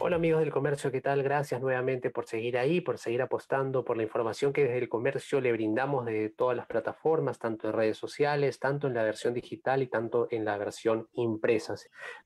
Hola 0.00 0.14
amigos 0.14 0.38
del 0.38 0.52
comercio, 0.52 0.92
¿qué 0.92 1.00
tal? 1.00 1.24
Gracias 1.24 1.60
nuevamente 1.60 2.10
por 2.10 2.24
seguir 2.24 2.56
ahí, 2.56 2.80
por 2.80 2.98
seguir 2.98 3.20
apostando 3.20 3.84
por 3.84 3.96
la 3.96 4.04
información 4.04 4.52
que 4.52 4.62
desde 4.62 4.78
el 4.78 4.88
comercio 4.88 5.40
le 5.40 5.50
brindamos 5.50 6.06
de 6.06 6.30
todas 6.30 6.56
las 6.56 6.66
plataformas, 6.68 7.40
tanto 7.40 7.66
en 7.66 7.72
redes 7.72 7.98
sociales, 7.98 8.60
tanto 8.60 8.86
en 8.86 8.94
la 8.94 9.02
versión 9.02 9.34
digital 9.34 9.82
y 9.82 9.88
tanto 9.88 10.28
en 10.30 10.44
la 10.44 10.56
versión 10.56 11.08
impresa. 11.14 11.74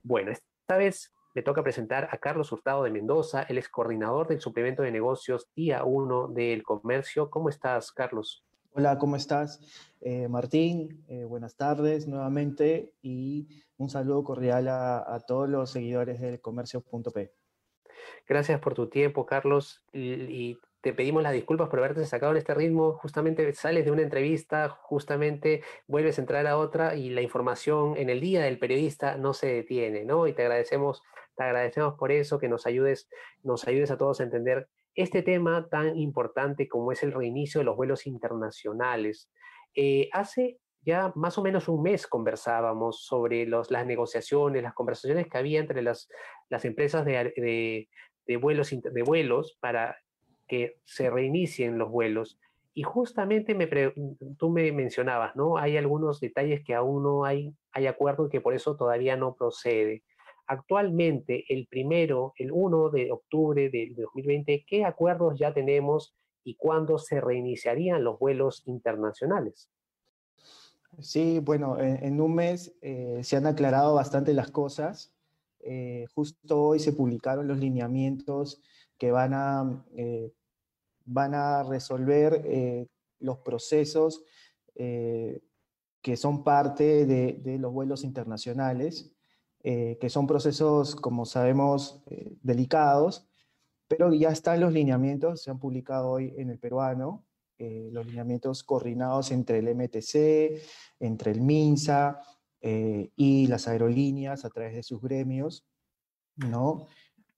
Bueno, 0.03 0.33
esta 0.33 0.77
vez 0.77 1.15
me 1.35 1.41
toca 1.41 1.63
presentar 1.63 2.11
a 2.13 2.19
Carlos 2.19 2.53
Hurtado 2.53 2.85
de 2.85 2.91
Mendoza, 2.91 3.45
él 3.45 3.57
es 3.57 3.71
coordinador 3.71 4.29
del 4.29 4.43
suplemento 4.43 4.83
de 4.83 4.93
negocios 4.93 5.49
día 5.57 5.83
1 5.83 6.29
del 6.29 6.63
comercio. 6.65 7.31
¿Cómo 7.31 7.49
estás, 7.49 7.91
Carlos? 7.91 8.45
Hola, 8.75 8.99
¿cómo 8.99 9.17
estás? 9.17 9.61
Eh, 10.03 10.29
Martín, 10.29 11.05
eh, 11.09 11.25
buenas 11.25 11.57
tardes 11.57 12.07
nuevamente 12.07 12.93
y 13.01 13.49
un 13.79 13.89
saludo 13.89 14.25
cordial 14.25 14.69
a, 14.69 15.15
a 15.15 15.21
todos 15.21 15.49
los 15.49 15.71
seguidores 15.71 16.21
del 16.21 16.39
comercio.p. 16.43 17.33
Gracias 18.29 18.61
por 18.61 18.75
tu 18.75 18.89
tiempo, 18.89 19.27
Carlos, 19.27 19.85
y, 19.93 20.59
te 20.83 20.93
pedimos 20.93 21.23
las 21.23 21.33
disculpas 21.33 21.69
por 21.69 21.79
haberte 21.79 22.05
sacado 22.07 22.33
en 22.33 22.39
este 22.39 22.55
ritmo. 22.55 22.95
Justamente 22.95 23.55
sales 23.55 23.85
de 23.85 23.93
una 23.93 24.03
entrevista, 24.03 24.69
justamente 24.69 25.63
vuelves 25.87 26.19
a 26.19 26.23
entrar 26.23 26.45
a 26.49 26.59
otra 26.59 26.97
y 26.97 27.11
la 27.11 27.23
información 27.23 27.97
en 27.97 28.11
el 28.11 28.21
día 28.21 28.43
del 28.43 28.59
periodista 28.59 29.17
no 29.17 29.33
se 29.33 29.47
detiene, 29.47 30.05
¿no? 30.05 30.27
Y 30.27 30.33
te 30.33 30.43
agradecemos, 30.43 31.01
te 31.37 31.45
agradecemos 31.45 31.95
por 31.95 32.11
eso, 32.11 32.41
que 32.41 32.49
nos 32.49 32.67
ayudes, 32.67 33.09
nos 33.45 33.69
ayudes 33.69 33.93
a 33.93 33.97
todos 33.97 34.19
a 34.19 34.25
entender 34.25 34.67
este 34.97 35.23
tema 35.23 35.69
tan 35.71 35.97
importante 35.97 36.67
como 36.67 36.91
es 36.91 37.05
el 37.05 37.13
reinicio 37.13 37.61
de 37.61 37.65
los 37.65 37.77
vuelos 37.77 38.09
internacionales. 38.09 39.31
Eh, 39.77 40.09
hace 40.13 40.59
ya 40.85 41.13
más 41.15 41.39
o 41.39 41.43
menos 41.43 41.69
un 41.69 41.83
mes 41.83 42.07
conversábamos 42.07 43.05
sobre 43.05 43.47
las 43.47 43.87
negociaciones, 43.87 44.63
las 44.63 44.75
conversaciones 44.75 45.29
que 45.29 45.39
había 45.39 45.61
entre 45.61 45.83
las, 45.83 46.09
empresas 46.65 47.05
de, 47.05 47.89
de, 48.27 48.37
vuelos, 48.37 48.71
de 48.71 49.03
vuelos 49.03 49.57
para 49.61 49.97
que 50.49 50.81
se 50.85 51.09
reinicien 51.09 51.79
los 51.79 51.91
vuelos. 51.91 52.39
Y 52.75 52.83
justamente 52.83 53.55
me 53.55 53.69
tú 54.39 54.51
me 54.51 54.73
mencionabas, 54.73 55.37
¿no? 55.37 55.57
Hay 55.59 55.77
algunos 55.77 56.21
detalles 56.21 56.65
que 56.65 56.75
aún 56.75 57.03
no 57.03 57.25
hay, 57.25 57.55
hay 57.73 57.87
acuerdo 57.87 58.27
y 58.27 58.31
que 58.31 58.41
por 58.41 58.55
eso 58.55 58.77
todavía 58.77 59.17
no 59.17 59.35
procede. 59.35 60.03
Actualmente, 60.47 61.45
el 61.49 61.67
primero, 61.69 62.33
el 62.37 62.51
1 62.51 62.91
de 62.91 63.13
octubre 63.13 63.71
de 63.71 63.93
2020, 63.97 64.65
¿qué 64.67 64.85
acuerdos 64.85 65.39
ya 65.39 65.53
tenemos 65.53 66.15
y 66.45 66.57
cuándo 66.57 66.99
se 66.99 67.21
reiniciarían 67.21 68.03
los 68.03 68.19
vuelos 68.19 68.63
internacionales? 68.67 69.71
Sí, 71.01 71.39
bueno, 71.39 71.79
en, 71.81 72.21
un 72.21 72.35
mes 72.35 72.75
eh, 72.83 73.21
se 73.23 73.37
han 73.37 73.47
aclarado 73.47 73.95
bastante 73.95 74.35
las 74.35 74.51
cosas. 74.51 75.13
Eh, 75.61 76.07
justo 76.15 76.63
hoy 76.63 76.81
se 76.81 76.93
publicaron 76.93 77.49
los 77.49 77.59
lineamientos 77.59 78.61
que 78.99 79.11
van 79.11 79.33
a, 79.35 79.85
eh, 79.97 80.33
van 81.05 81.35
a 81.35 81.63
resolver 81.63 82.89
los 83.19 83.39
procesos 83.39 84.23
que 84.75 86.17
son 86.17 86.45
parte 86.45 87.07
de, 87.07 87.35
de, 87.35 87.59
los 87.59 87.73
vuelos 87.73 88.05
internacionales, 88.05 89.13
que 89.63 90.09
son 90.09 90.27
procesos, 90.27 90.97
como 90.97 91.27
sabemos, 91.27 92.03
delicados, 92.43 93.29
pero 93.89 94.13
ya 94.13 94.31
están 94.31 94.61
los 94.61 94.73
lineamientos, 94.73 95.43
se 95.43 95.51
han 95.51 95.59
publicado 95.59 96.11
hoy 96.11 96.35
en 96.37 96.51
el 96.51 96.59
peruano, 96.59 97.25
eh, 97.59 97.91
los 97.93 98.07
lineamientos 98.07 98.65
coordinados 98.65 99.31
entre 99.31 99.59
el 99.59 99.69
MTC, 99.75 100.63
entre 100.99 101.31
el 101.31 101.41
MINSA 101.41 102.21
eh, 102.61 103.11
y 103.15 103.47
las 103.47 103.69
aerolíneas 103.69 104.45
a 104.45 104.51
través 104.51 104.75
de 104.75 104.83
sus 104.83 105.01
gremios, 105.01 105.65
¿no? 106.35 106.87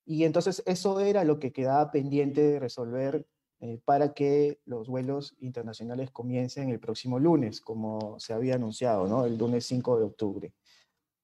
Y 0.06 0.24
entonces 0.24 0.62
eso 0.66 1.00
era 1.00 1.24
lo 1.24 1.38
que 1.38 1.52
quedaba 1.52 1.90
pendiente 1.90 2.40
de 2.40 2.58
resolver 2.58 3.26
eh, 3.60 3.80
para 3.84 4.14
que 4.14 4.60
los 4.64 4.88
vuelos 4.88 5.34
internacionales 5.40 6.10
comiencen 6.10 6.70
el 6.70 6.80
próximo 6.80 7.18
lunes, 7.18 7.60
como 7.60 8.18
se 8.18 8.32
había 8.32 8.54
anunciado, 8.54 9.06
¿no? 9.06 9.26
El 9.26 9.36
lunes 9.36 9.66
5 9.66 9.98
de 9.98 10.04
octubre. 10.04 10.54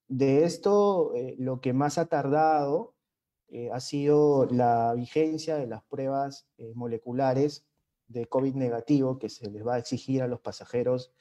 De 0.09 0.45
esto, 0.45 1.15
lo 1.39 1.61
que 1.61 1.73
más 1.73 1.97
ha 1.97 2.07
tardado 2.07 2.95
ha 3.73 3.81
sido 3.81 4.47
la 4.47 4.93
vigencia 4.95 5.57
de 5.57 5.69
las 5.69 5.85
pruebas 5.85 6.49
moleculares 6.75 7.70
de 8.11 8.27
COVID 8.27 8.55
negativo 8.55 9.19
que 9.19 9.29
se 9.29 9.51
les 9.51 9.67
va 9.67 9.75
a 9.75 9.79
exigir 9.79 10.23
a 10.23 10.27
los 10.27 10.41
pasajeros 10.41 11.13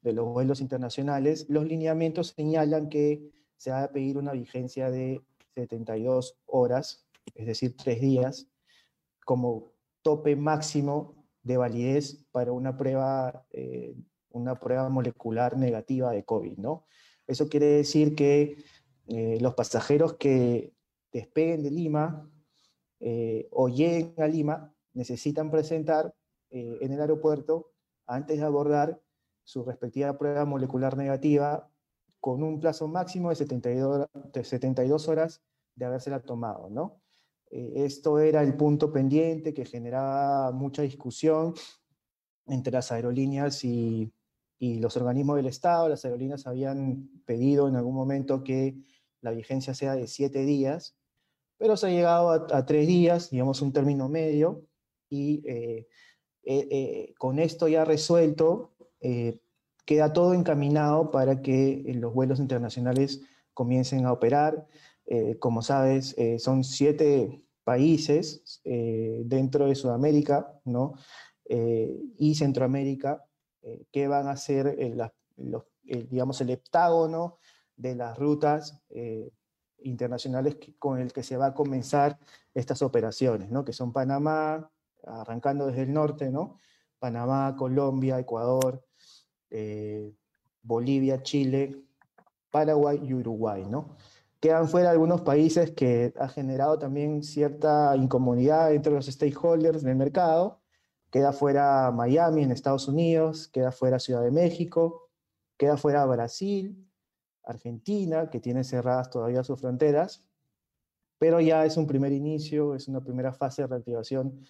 de 0.00 0.12
los 0.12 0.26
vuelos 0.26 0.60
internacionales, 0.60 1.46
los 1.48 1.66
lineamientos 1.66 2.34
señalan 2.36 2.88
que 2.88 3.30
se 3.56 3.70
va 3.70 3.84
a 3.84 3.92
pedir 3.92 4.16
una 4.16 4.32
vigencia 4.32 4.90
de 4.90 5.20
72 5.54 6.38
horas, 6.46 7.06
es 7.34 7.46
decir, 7.46 7.76
tres 7.76 8.00
días, 8.00 8.48
como 9.24 9.72
tope 10.02 10.36
máximo 10.36 11.26
de 11.42 11.56
validez 11.56 12.24
para 12.30 12.52
una 12.52 12.76
prueba, 12.76 13.44
eh, 13.50 13.94
una 14.30 14.58
prueba 14.58 14.88
molecular 14.88 15.56
negativa 15.56 16.12
de 16.12 16.24
COVID, 16.24 16.58
¿no? 16.58 16.86
Eso 17.26 17.48
quiere 17.48 17.66
decir 17.66 18.14
que 18.14 18.56
eh, 19.06 19.38
los 19.40 19.54
pasajeros 19.54 20.14
que 20.14 20.72
despeguen 21.12 21.62
de 21.62 21.70
Lima 21.70 22.30
eh, 23.00 23.48
o 23.50 23.68
lleguen 23.68 24.14
a 24.18 24.26
Lima 24.26 24.74
necesitan 24.94 25.50
presentar 25.50 26.14
eh, 26.50 26.78
en 26.80 26.92
el 26.92 27.00
aeropuerto 27.00 27.72
antes 28.06 28.38
de 28.38 28.44
abordar 28.44 29.00
su 29.44 29.64
respectiva 29.64 30.16
prueba 30.18 30.44
molecular 30.44 30.96
negativa 30.96 31.70
con 32.20 32.42
un 32.42 32.60
plazo 32.60 32.88
máximo 32.88 33.30
de 33.30 33.36
72, 33.36 34.06
de 34.32 34.44
72 34.44 35.08
horas 35.08 35.42
de 35.74 35.84
habérsela 35.84 36.20
tomado, 36.20 36.68
¿no? 36.68 37.00
Eh, 37.50 37.84
esto 37.84 38.18
era 38.18 38.42
el 38.42 38.56
punto 38.56 38.92
pendiente 38.92 39.54
que 39.54 39.64
generaba 39.64 40.52
mucha 40.52 40.82
discusión 40.82 41.54
entre 42.46 42.72
las 42.72 42.92
aerolíneas 42.92 43.64
y, 43.64 44.12
y, 44.58 44.80
los 44.80 44.96
organismos 44.96 45.36
del 45.36 45.46
Estado. 45.46 45.88
Las 45.88 46.04
aerolíneas 46.04 46.46
habían 46.46 47.08
pedido 47.24 47.68
en 47.68 47.76
algún 47.76 47.94
momento 47.94 48.42
que 48.42 48.76
la 49.20 49.30
vigencia 49.30 49.74
sea 49.74 49.94
de 49.94 50.06
siete 50.06 50.44
días, 50.44 50.96
pero 51.56 51.76
se 51.76 51.88
ha 51.88 51.90
llegado 51.90 52.30
a, 52.30 52.66
tres 52.66 52.86
días, 52.86 53.30
digamos 53.30 53.62
un 53.62 53.72
término 53.72 54.08
medio, 54.08 54.64
y 55.10 55.42
eh, 55.46 55.88
eh, 56.50 56.66
eh, 56.70 57.14
con 57.18 57.38
esto 57.40 57.68
ya 57.68 57.84
resuelto, 57.84 58.70
eh, 59.02 59.38
queda 59.84 60.14
todo 60.14 60.32
encaminado 60.32 61.10
para 61.10 61.42
que 61.42 61.82
los 61.96 62.14
vuelos 62.14 62.40
internacionales 62.40 63.20
comiencen 63.52 64.06
a 64.06 64.12
operar. 64.12 64.66
como 65.40 65.62
sabes, 65.62 66.14
son 66.38 66.64
siete 66.64 67.42
países 67.64 68.60
dentro 68.64 69.66
de 69.66 69.74
Sudamérica 69.74 70.60
y 72.18 72.34
Centroamérica 72.34 73.24
que 73.90 74.06
van 74.08 74.28
a 74.28 74.36
ser 74.36 74.76
digamos, 76.10 76.40
el 76.42 76.50
heptágono 76.50 77.38
de 77.76 77.94
las 77.94 78.18
rutas 78.18 78.82
internacionales 79.78 80.58
con 80.78 80.98
el 81.00 81.12
que 81.12 81.22
se 81.22 81.38
va 81.38 81.46
a 81.46 81.54
comenzar 81.54 82.18
estas 82.54 82.82
operaciones, 82.82 83.50
¿no? 83.50 83.64
que 83.64 83.72
son 83.72 83.92
Panamá, 83.92 84.70
arrancando 85.04 85.66
desde 85.66 85.82
el 85.82 85.92
norte, 85.92 86.30
¿no? 86.30 86.58
Panamá, 86.98 87.54
Colombia, 87.56 88.18
Ecuador, 88.18 88.84
eh, 89.50 90.12
Bolivia, 90.62 91.22
Chile, 91.22 91.84
Paraguay 92.50 93.00
y 93.02 93.14
Uruguay, 93.14 93.64
¿no? 93.68 93.96
Quedan 94.40 94.68
fuera 94.68 94.90
algunos 94.90 95.22
países 95.22 95.72
que 95.72 96.12
ha 96.18 96.28
generado 96.28 96.78
también 96.78 97.22
cierta 97.22 97.96
incomodidad 97.96 98.72
entre 98.72 98.92
los 98.92 99.06
stakeholders 99.06 99.82
del 99.82 99.96
mercado. 99.96 100.60
Queda 101.10 101.32
fuera 101.32 101.90
Miami 101.90 102.42
en 102.42 102.52
Estados 102.52 102.86
Unidos, 102.86 103.48
queda 103.48 103.72
fuera 103.72 103.98
Ciudad 103.98 104.22
de 104.22 104.30
México, 104.30 105.08
queda 105.56 105.76
fuera 105.76 106.04
Brasil, 106.06 106.88
Argentina, 107.42 108.30
que 108.30 108.40
tiene 108.40 108.62
cerradas 108.62 109.10
todavía 109.10 109.42
sus 109.42 109.60
fronteras, 109.60 110.24
pero 111.18 111.40
ya 111.40 111.64
es 111.64 111.76
un 111.76 111.86
primer 111.86 112.12
inicio, 112.12 112.74
es 112.74 112.86
una 112.88 113.00
primera 113.00 113.32
fase 113.32 113.62
de 113.62 113.68
reactivación 113.68 114.40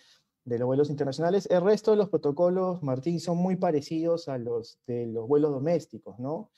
de 0.48 0.58
los 0.58 0.66
vuelos 0.66 0.90
internacionales. 0.90 1.46
El 1.50 1.62
resto 1.62 1.90
de 1.90 1.98
los 1.98 2.08
protocolos, 2.08 2.82
Martín, 2.82 3.20
son 3.20 3.36
muy 3.36 3.56
parecidos 3.56 4.28
a 4.28 4.38
los 4.38 4.80
de 4.86 5.06
los 5.06 5.28
vuelos 5.28 5.52
domésticos, 5.52 6.18
¿no? 6.18 6.50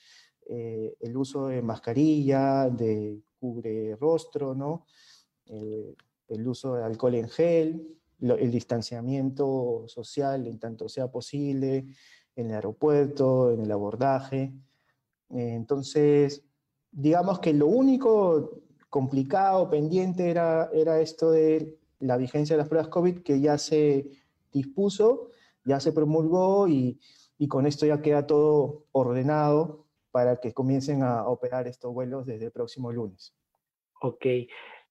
Eh, 0.46 0.96
el 1.00 1.16
uso 1.16 1.48
de 1.48 1.60
mascarilla, 1.60 2.68
de 2.68 3.20
cubre 3.38 3.96
rostro, 3.96 4.54
¿no? 4.54 4.86
El, 5.46 5.96
uso 6.46 6.76
de 6.76 6.84
alcohol 6.84 7.16
en 7.16 7.28
gel, 7.28 7.98
el 8.20 8.50
distanciamiento 8.52 9.84
social 9.88 10.46
en 10.46 10.60
tanto 10.60 10.88
sea 10.88 11.10
posible, 11.10 11.86
en 12.36 12.46
el 12.46 12.54
aeropuerto, 12.54 13.50
en 13.50 13.60
el 13.60 13.72
abordaje. 13.72 14.52
entonces, 15.28 16.44
digamos 16.92 17.40
que 17.40 17.52
lo 17.52 17.66
único 17.66 18.62
complicado, 18.88 19.68
pendiente, 19.68 20.30
era, 20.30 20.70
era 20.72 21.00
esto 21.00 21.32
de 21.32 21.79
la 22.00 22.16
vigencia 22.16 22.56
de 22.56 22.58
las 22.58 22.68
pruebas 22.68 22.88
COVID, 22.88 23.22
que 23.22 23.40
ya 23.40 23.58
se 23.58 24.10
dispuso, 24.52 25.30
ya 25.64 25.78
se 25.80 25.92
promulgó 25.92 26.66
y, 26.66 26.98
y 27.38 27.48
con 27.48 27.66
esto 27.66 27.86
ya 27.86 28.02
queda 28.02 28.26
todo 28.26 28.86
ordenado 28.92 29.86
para 30.10 30.40
que 30.40 30.52
comiencen 30.52 31.02
a 31.02 31.26
operar 31.26 31.66
estos 31.68 31.92
vuelos 31.94 32.26
desde 32.26 32.46
el 32.46 32.52
próximo 32.52 32.90
lunes. 32.92 33.34
Ok. 34.00 34.26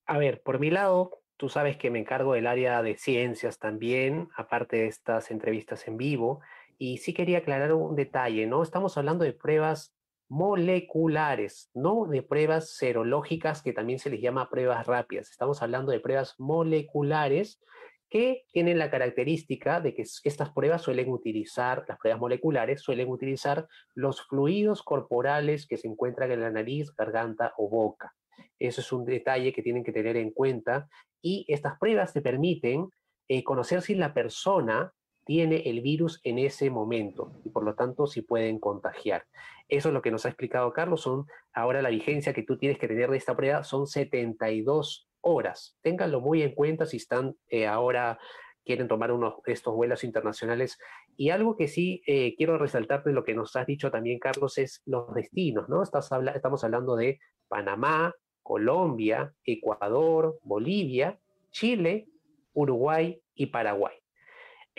A 0.06 0.18
ver, 0.18 0.42
por 0.42 0.58
mi 0.58 0.70
lado, 0.70 1.20
tú 1.36 1.48
sabes 1.48 1.76
que 1.76 1.90
me 1.90 1.98
encargo 1.98 2.34
del 2.34 2.46
área 2.46 2.82
de 2.82 2.96
ciencias 2.96 3.58
también, 3.58 4.28
aparte 4.36 4.78
de 4.78 4.86
estas 4.86 5.30
entrevistas 5.30 5.86
en 5.88 5.96
vivo, 5.96 6.40
y 6.78 6.98
sí 6.98 7.12
quería 7.12 7.38
aclarar 7.38 7.72
un 7.74 7.94
detalle, 7.94 8.46
¿no? 8.46 8.62
Estamos 8.62 8.96
hablando 8.96 9.24
de 9.24 9.32
pruebas 9.32 9.94
moleculares, 10.30 11.70
no 11.74 12.06
de 12.06 12.22
pruebas 12.22 12.70
serológicas, 12.76 13.62
que 13.62 13.72
también 13.72 13.98
se 13.98 14.10
les 14.10 14.20
llama 14.20 14.48
pruebas 14.48 14.86
rápidas. 14.86 15.28
Estamos 15.28 15.60
hablando 15.60 15.90
de 15.90 15.98
pruebas 15.98 16.36
moleculares 16.38 17.60
que 18.08 18.44
tienen 18.52 18.78
la 18.78 18.90
característica 18.90 19.80
de 19.80 19.92
que 19.92 20.02
estas 20.02 20.50
pruebas 20.50 20.82
suelen 20.82 21.10
utilizar, 21.10 21.84
las 21.88 21.98
pruebas 21.98 22.20
moleculares 22.20 22.80
suelen 22.80 23.08
utilizar 23.08 23.66
los 23.94 24.22
fluidos 24.22 24.84
corporales 24.84 25.66
que 25.66 25.76
se 25.76 25.88
encuentran 25.88 26.30
en 26.30 26.40
la 26.40 26.50
nariz, 26.50 26.94
garganta 26.96 27.52
o 27.56 27.68
boca. 27.68 28.14
Eso 28.58 28.82
es 28.82 28.92
un 28.92 29.04
detalle 29.04 29.52
que 29.52 29.62
tienen 29.62 29.82
que 29.82 29.92
tener 29.92 30.16
en 30.16 30.30
cuenta 30.30 30.88
y 31.20 31.44
estas 31.48 31.76
pruebas 31.78 32.12
te 32.12 32.22
permiten 32.22 32.88
eh, 33.28 33.42
conocer 33.42 33.82
si 33.82 33.96
la 33.96 34.14
persona 34.14 34.92
tiene 35.30 35.62
el 35.66 35.80
virus 35.80 36.20
en 36.24 36.40
ese 36.40 36.70
momento 36.70 37.40
y 37.44 37.50
por 37.50 37.62
lo 37.62 37.76
tanto 37.76 38.08
si 38.08 38.20
pueden 38.20 38.58
contagiar. 38.58 39.26
Eso 39.68 39.90
es 39.90 39.94
lo 39.94 40.02
que 40.02 40.10
nos 40.10 40.26
ha 40.26 40.28
explicado 40.30 40.72
Carlos. 40.72 41.02
Son 41.02 41.24
ahora 41.52 41.82
la 41.82 41.90
vigencia 41.90 42.32
que 42.32 42.42
tú 42.42 42.58
tienes 42.58 42.80
que 42.80 42.88
tener 42.88 43.08
de 43.08 43.16
esta 43.16 43.36
prueba 43.36 43.62
son 43.62 43.86
72 43.86 45.08
horas. 45.20 45.78
Ténganlo 45.82 46.20
muy 46.20 46.42
en 46.42 46.52
cuenta 46.52 46.84
si 46.84 46.96
están 46.96 47.36
eh, 47.46 47.68
ahora 47.68 48.18
quieren 48.64 48.88
tomar 48.88 49.12
uno 49.12 49.40
de 49.46 49.52
estos 49.52 49.72
vuelos 49.72 50.02
internacionales. 50.02 50.80
Y 51.16 51.30
algo 51.30 51.56
que 51.56 51.68
sí 51.68 52.02
eh, 52.08 52.34
quiero 52.34 52.58
resaltar 52.58 53.04
de 53.04 53.12
lo 53.12 53.22
que 53.22 53.34
nos 53.34 53.54
has 53.54 53.68
dicho 53.68 53.88
también, 53.92 54.18
Carlos, 54.18 54.58
es 54.58 54.82
los 54.84 55.14
destinos, 55.14 55.68
¿no? 55.68 55.84
estamos 55.84 56.64
hablando 56.64 56.96
de 56.96 57.20
Panamá, 57.46 58.12
Colombia, 58.42 59.32
Ecuador, 59.44 60.40
Bolivia, 60.42 61.20
Chile, 61.52 62.08
Uruguay 62.52 63.22
y 63.36 63.46
Paraguay. 63.46 63.99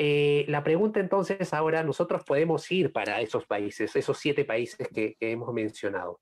Eh, 0.04 0.46
la 0.48 0.64
pregunta 0.64 1.00
entonces 1.00 1.54
ahora, 1.54 1.84
nosotros 1.84 2.24
podemos 2.24 2.72
ir 2.72 2.92
para 2.92 3.22
esos 3.22 3.46
países, 3.46 3.96
esos 3.96 4.18
siete 4.18 4.46
países 4.46 4.88
que 4.88 5.16
hemos 5.20 5.54
mencionado 5.54 6.20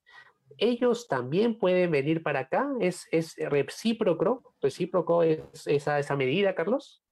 ellos 0.57 1.07
también 1.07 1.57
pueden 1.57 1.91
venir 1.91 2.23
para 2.23 2.41
acá. 2.41 2.69
¿Es, 2.79 3.07
es 3.11 3.35
recíproco? 3.37 4.53
¿Recíproco 4.61 5.23
es 5.23 5.39
esa, 5.65 5.99
esa 5.99 6.15
medida, 6.15 6.55
Carlos? 6.55 7.03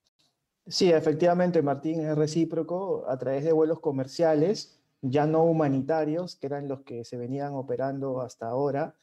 Sí, 0.67 0.91
efectivamente, 0.91 1.61
Martín, 1.61 2.01
es 2.01 2.17
recíproco 2.17 3.05
a 3.07 3.17
través 3.17 3.45
de 3.45 3.53
vuelos 3.53 3.79
comerciales, 3.79 4.81
ya 5.01 5.25
no 5.25 5.43
humanitarios, 5.43 6.35
que 6.35 6.47
eran 6.47 6.67
los 6.67 6.81
que 6.81 7.05
se 7.05 7.17
venían 7.17 7.53
operando 7.53 8.21
hasta 8.21 8.49
ahora. 8.49 8.95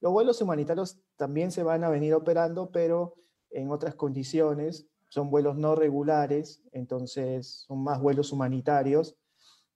Los 0.00 0.12
vuelos 0.12 0.40
humanitarios 0.42 0.98
también 1.16 1.52
se 1.52 1.62
van 1.62 1.84
a 1.84 1.90
venir 1.90 2.14
operando, 2.14 2.70
pero 2.72 3.14
en 3.50 3.70
otras 3.70 3.94
condiciones. 3.94 4.88
Son 5.12 5.28
vuelos 5.28 5.58
no 5.58 5.74
regulares, 5.74 6.62
entonces 6.72 7.46
son 7.66 7.84
más 7.84 8.00
vuelos 8.00 8.32
humanitarios. 8.32 9.14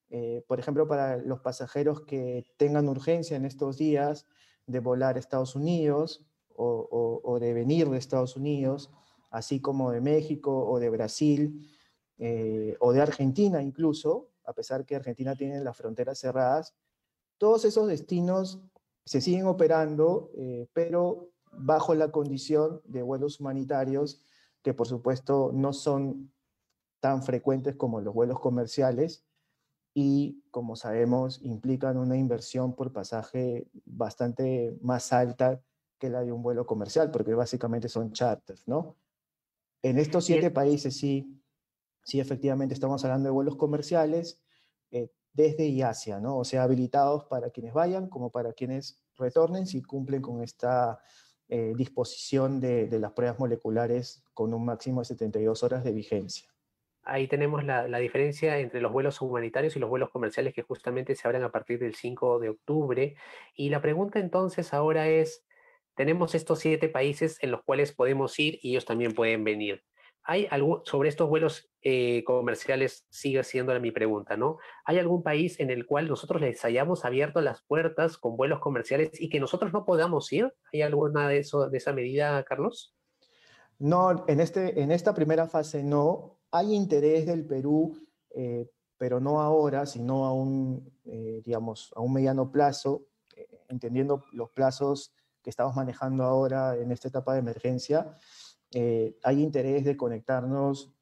Eh, 0.09 0.43
por 0.49 0.59
ejemplo, 0.59 0.88
para 0.88 1.19
los 1.19 1.41
pasajeros 1.41 2.00
que 2.06 2.47
tengan 2.56 2.88
urgencia 2.88 3.37
en 3.37 3.44
estos 3.44 3.77
días 3.77 4.25
de 4.67 4.81
volar 4.81 5.17
a 5.17 5.19
Estados 5.19 5.55
Unidos 5.55 6.25
o, 6.55 7.37
de 7.38 7.53
venir 7.53 7.91
de 7.91 7.99
Estados 7.99 8.35
Unidos, 8.35 8.91
así 9.29 9.61
como 9.61 9.91
de 9.91 10.00
México 10.00 10.71
o 10.71 10.79
de 10.81 10.88
Brasil 10.88 11.69
eh, 12.17 12.75
o 12.81 12.94
de 12.94 13.03
Argentina 13.03 13.62
incluso, 13.62 14.31
a 14.43 14.55
pesar 14.55 14.87
que 14.87 14.97
Argentina 14.97 15.35
tiene 15.35 15.62
las 15.62 15.77
fronteras 15.77 16.19
cerradas, 16.19 16.75
todos 17.37 17.67
esos 17.67 17.88
destinos 17.88 18.62
se 19.05 19.21
siguen 19.21 19.44
operando, 19.44 20.31
eh, 20.35 20.67
pero 20.73 21.29
bajo 21.53 21.94
la 21.94 22.11
condición 22.11 22.81
de 22.87 23.03
vuelos 23.03 23.38
humanitarios, 23.38 24.23
que 24.66 24.74
por 24.74 24.88
supuesto 24.88 25.52
no 25.54 25.72
son 25.72 26.32
tan 26.98 27.22
frecuentes 27.22 27.76
como 27.76 28.00
los 28.00 28.12
vuelos 28.12 28.40
comerciales, 28.40 29.24
y, 29.94 30.42
como 30.50 30.74
sabemos, 30.74 31.40
implican 31.44 31.96
una 31.96 32.16
inversión 32.16 32.74
por 32.74 32.92
pasaje 32.92 33.68
bastante 33.84 34.76
más 34.82 35.12
alta 35.12 35.62
que 36.00 36.10
la 36.10 36.22
de 36.24 36.32
un 36.32 36.42
vuelo 36.42 36.66
comercial, 36.66 37.12
porque 37.12 37.32
básicamente 37.32 37.88
son 37.88 38.10
charters, 38.10 38.66
¿no? 38.66 38.96
En 39.82 39.98
estos 39.98 40.24
siete 40.24 40.50
países 40.50 40.96
sí, 40.96 41.40
sí 42.02 42.18
efectivamente 42.18 42.74
estamos 42.74 43.04
hablando 43.04 43.28
de 43.28 43.34
vuelos 43.34 43.54
comerciales 43.54 44.40
eh, 44.90 45.12
desde 45.32 45.68
y 45.68 45.82
hacia, 45.82 46.18
¿no? 46.18 46.38
O 46.38 46.44
sea, 46.44 46.64
habilitados 46.64 47.22
para 47.26 47.50
quienes 47.50 47.72
vayan 47.72 48.08
como 48.08 48.30
para 48.30 48.52
quienes 48.52 49.00
retornen 49.16 49.68
si 49.68 49.80
cumplen 49.80 50.22
con 50.22 50.42
esta 50.42 50.98
eh, 51.48 51.72
disposición 51.76 52.60
de, 52.60 52.88
las 52.98 53.12
pruebas 53.12 53.38
moleculares 53.38 54.25
con 54.34 54.52
un 54.52 54.64
máximo 54.64 55.00
de 55.00 55.06
72 55.06 55.62
horas 55.62 55.84
de 55.84 55.93
vigencia 55.93 56.48
ahí 57.06 57.28
tenemos 57.28 57.64
la, 57.64 57.87
diferencia 57.98 58.58
entre 58.58 58.81
los 58.81 58.93
vuelos 58.93 59.22
humanitarios 59.22 59.76
y 59.76 59.78
los 59.78 59.88
vuelos 59.88 60.10
comerciales 60.10 60.52
que 60.52 60.62
justamente 60.62 61.14
se 61.14 61.26
abren 61.26 61.44
a 61.44 61.52
partir 61.52 61.78
del 61.78 61.94
5 61.94 62.40
de 62.40 62.48
octubre. 62.48 63.14
Y 63.54 63.70
la 63.70 63.81
pregunta 63.81 64.19
entonces 64.19 64.75
ahora 64.75 65.08
es, 65.08 65.46
tenemos 65.94 66.34
estos 66.34 66.58
siete 66.58 66.88
países 66.88 67.38
en 67.43 67.52
los 67.52 67.62
cuales 67.62 67.92
podemos 67.92 68.37
ir 68.38 68.58
y 68.60 68.70
ellos 68.70 68.84
también 68.84 69.14
pueden 69.14 69.44
venir. 69.44 69.84
¿Hay 70.28 70.49
algo 70.50 70.82
sobre 70.84 71.08
estos 71.08 71.28
vuelos 71.28 71.70
eh, 71.82 72.25
comerciales? 72.25 73.06
Sigue 73.11 73.44
siendo 73.44 73.78
mi 73.78 73.93
pregunta, 73.93 74.37
¿no? 74.37 74.58
¿Hay 74.84 74.99
algún 74.99 75.23
país 75.23 75.61
en 75.61 75.70
el 75.70 75.87
cual 75.87 76.08
nosotros 76.08 76.43
les 76.43 76.64
hayamos 76.64 77.05
abierto 77.05 77.40
las 77.40 77.62
puertas 77.62 78.19
con 78.19 78.37
vuelos 78.37 78.58
comerciales 78.58 79.20
y 79.20 79.28
que 79.28 79.38
nosotros 79.38 79.73
no 79.73 79.84
podamos 79.84 80.32
ir? 80.32 80.52
¿Hay 80.73 80.82
alguna 80.82 81.28
de, 81.28 81.38
esa 81.38 81.93
medida, 81.93 82.43
Carlos? 82.43 82.96
No, 83.78 84.25
en, 84.26 84.40
este, 84.40 84.81
en 84.81 84.90
esta 84.90 85.14
primera 85.14 85.46
fase 85.46 85.84
no 85.84 86.40
hay 86.50 86.75
interés 86.75 87.26
del 87.26 87.46
Perú, 87.46 87.96
eh, 88.34 88.69
pero 88.99 89.20
no 89.20 89.40
ahora, 89.40 89.87
sino 89.87 90.25
a 90.25 90.32
un, 90.32 90.93
eh, 91.05 91.40
digamos, 91.44 91.93
a 91.94 92.00
un 92.00 92.12
mediano 92.12 92.50
plazo, 92.50 93.06
entendiendo 93.68 94.25
los 94.33 94.50
plazos 94.50 95.14
que 95.40 95.50
estamos 95.50 95.76
manejando 95.76 96.25
ahora 96.25 96.75
en 96.76 96.90
esta 96.90 97.06
etapa 97.06 97.35
de 97.35 97.38
emergencia, 97.38 98.16
hay 99.23 99.42
interés 99.42 99.85
de 99.85 99.97
conectarnos 99.97 100.92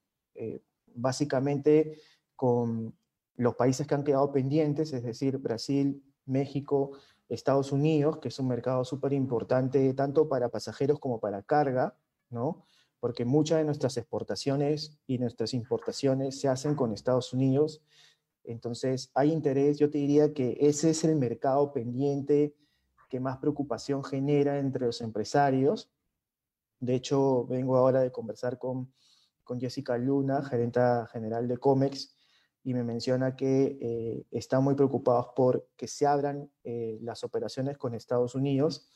básicamente 0.94 1.98
con 2.36 2.94
los 3.36 3.56
países 3.56 3.86
que 3.86 3.94
han 3.94 4.04
quedado 4.04 4.30
pendientes, 4.32 4.92
es 4.92 5.02
decir, 5.02 5.38
Brasil, 5.38 6.02
México, 6.24 6.92
Estados 7.28 7.72
Unidos, 7.72 8.18
que 8.18 8.28
es 8.28 8.38
un 8.38 8.48
mercado 8.48 8.84
súper 8.84 9.12
importante 9.12 9.92
tanto 9.94 10.28
para 10.28 10.50
pasajeros 10.50 11.00
como 11.00 11.18
para 11.18 11.42
carga, 11.42 11.96
¿no? 12.30 12.64
porque 13.04 13.26
muchas 13.26 13.58
de 13.58 13.64
nuestras 13.64 13.98
exportaciones 13.98 14.98
y 15.06 15.18
nuestras 15.18 15.52
importaciones 15.52 16.40
se 16.40 16.48
hacen 16.48 16.74
con 16.74 16.90
Estados 16.90 17.34
Unidos. 17.34 17.82
Entonces, 18.44 19.10
hay 19.12 19.30
interés, 19.30 19.78
yo 19.78 19.90
te 19.90 19.98
diría 19.98 20.32
que 20.32 20.56
ese 20.58 20.88
es 20.88 21.04
el 21.04 21.14
mercado 21.16 21.70
pendiente 21.74 22.54
que 23.10 23.20
más 23.20 23.36
preocupación 23.36 24.02
genera 24.02 24.58
entre 24.58 24.86
los 24.86 25.02
empresarios. 25.02 25.90
De 26.80 26.94
hecho, 26.94 27.46
vengo 27.46 27.76
ahora 27.76 28.00
de 28.00 28.12
conversar 28.12 28.58
con, 28.58 28.92
con 29.42 29.60
Jessica 29.60 29.96
Luna, 29.96 30.42
gerenta 30.42 31.06
general 31.06 31.48
de 31.48 31.58
COMEX, 31.58 32.16
y 32.62 32.72
me 32.72 32.82
menciona 32.82 33.36
que 33.36 33.78
eh, 33.80 34.26
están 34.30 34.64
muy 34.64 34.74
preocupados 34.74 35.28
por 35.36 35.68
que 35.76 35.86
se 35.86 36.06
abran 36.06 36.50
eh, 36.64 36.98
las 37.02 37.22
operaciones 37.22 37.76
con 37.76 37.94
Estados 37.94 38.34
Unidos. 38.34 38.90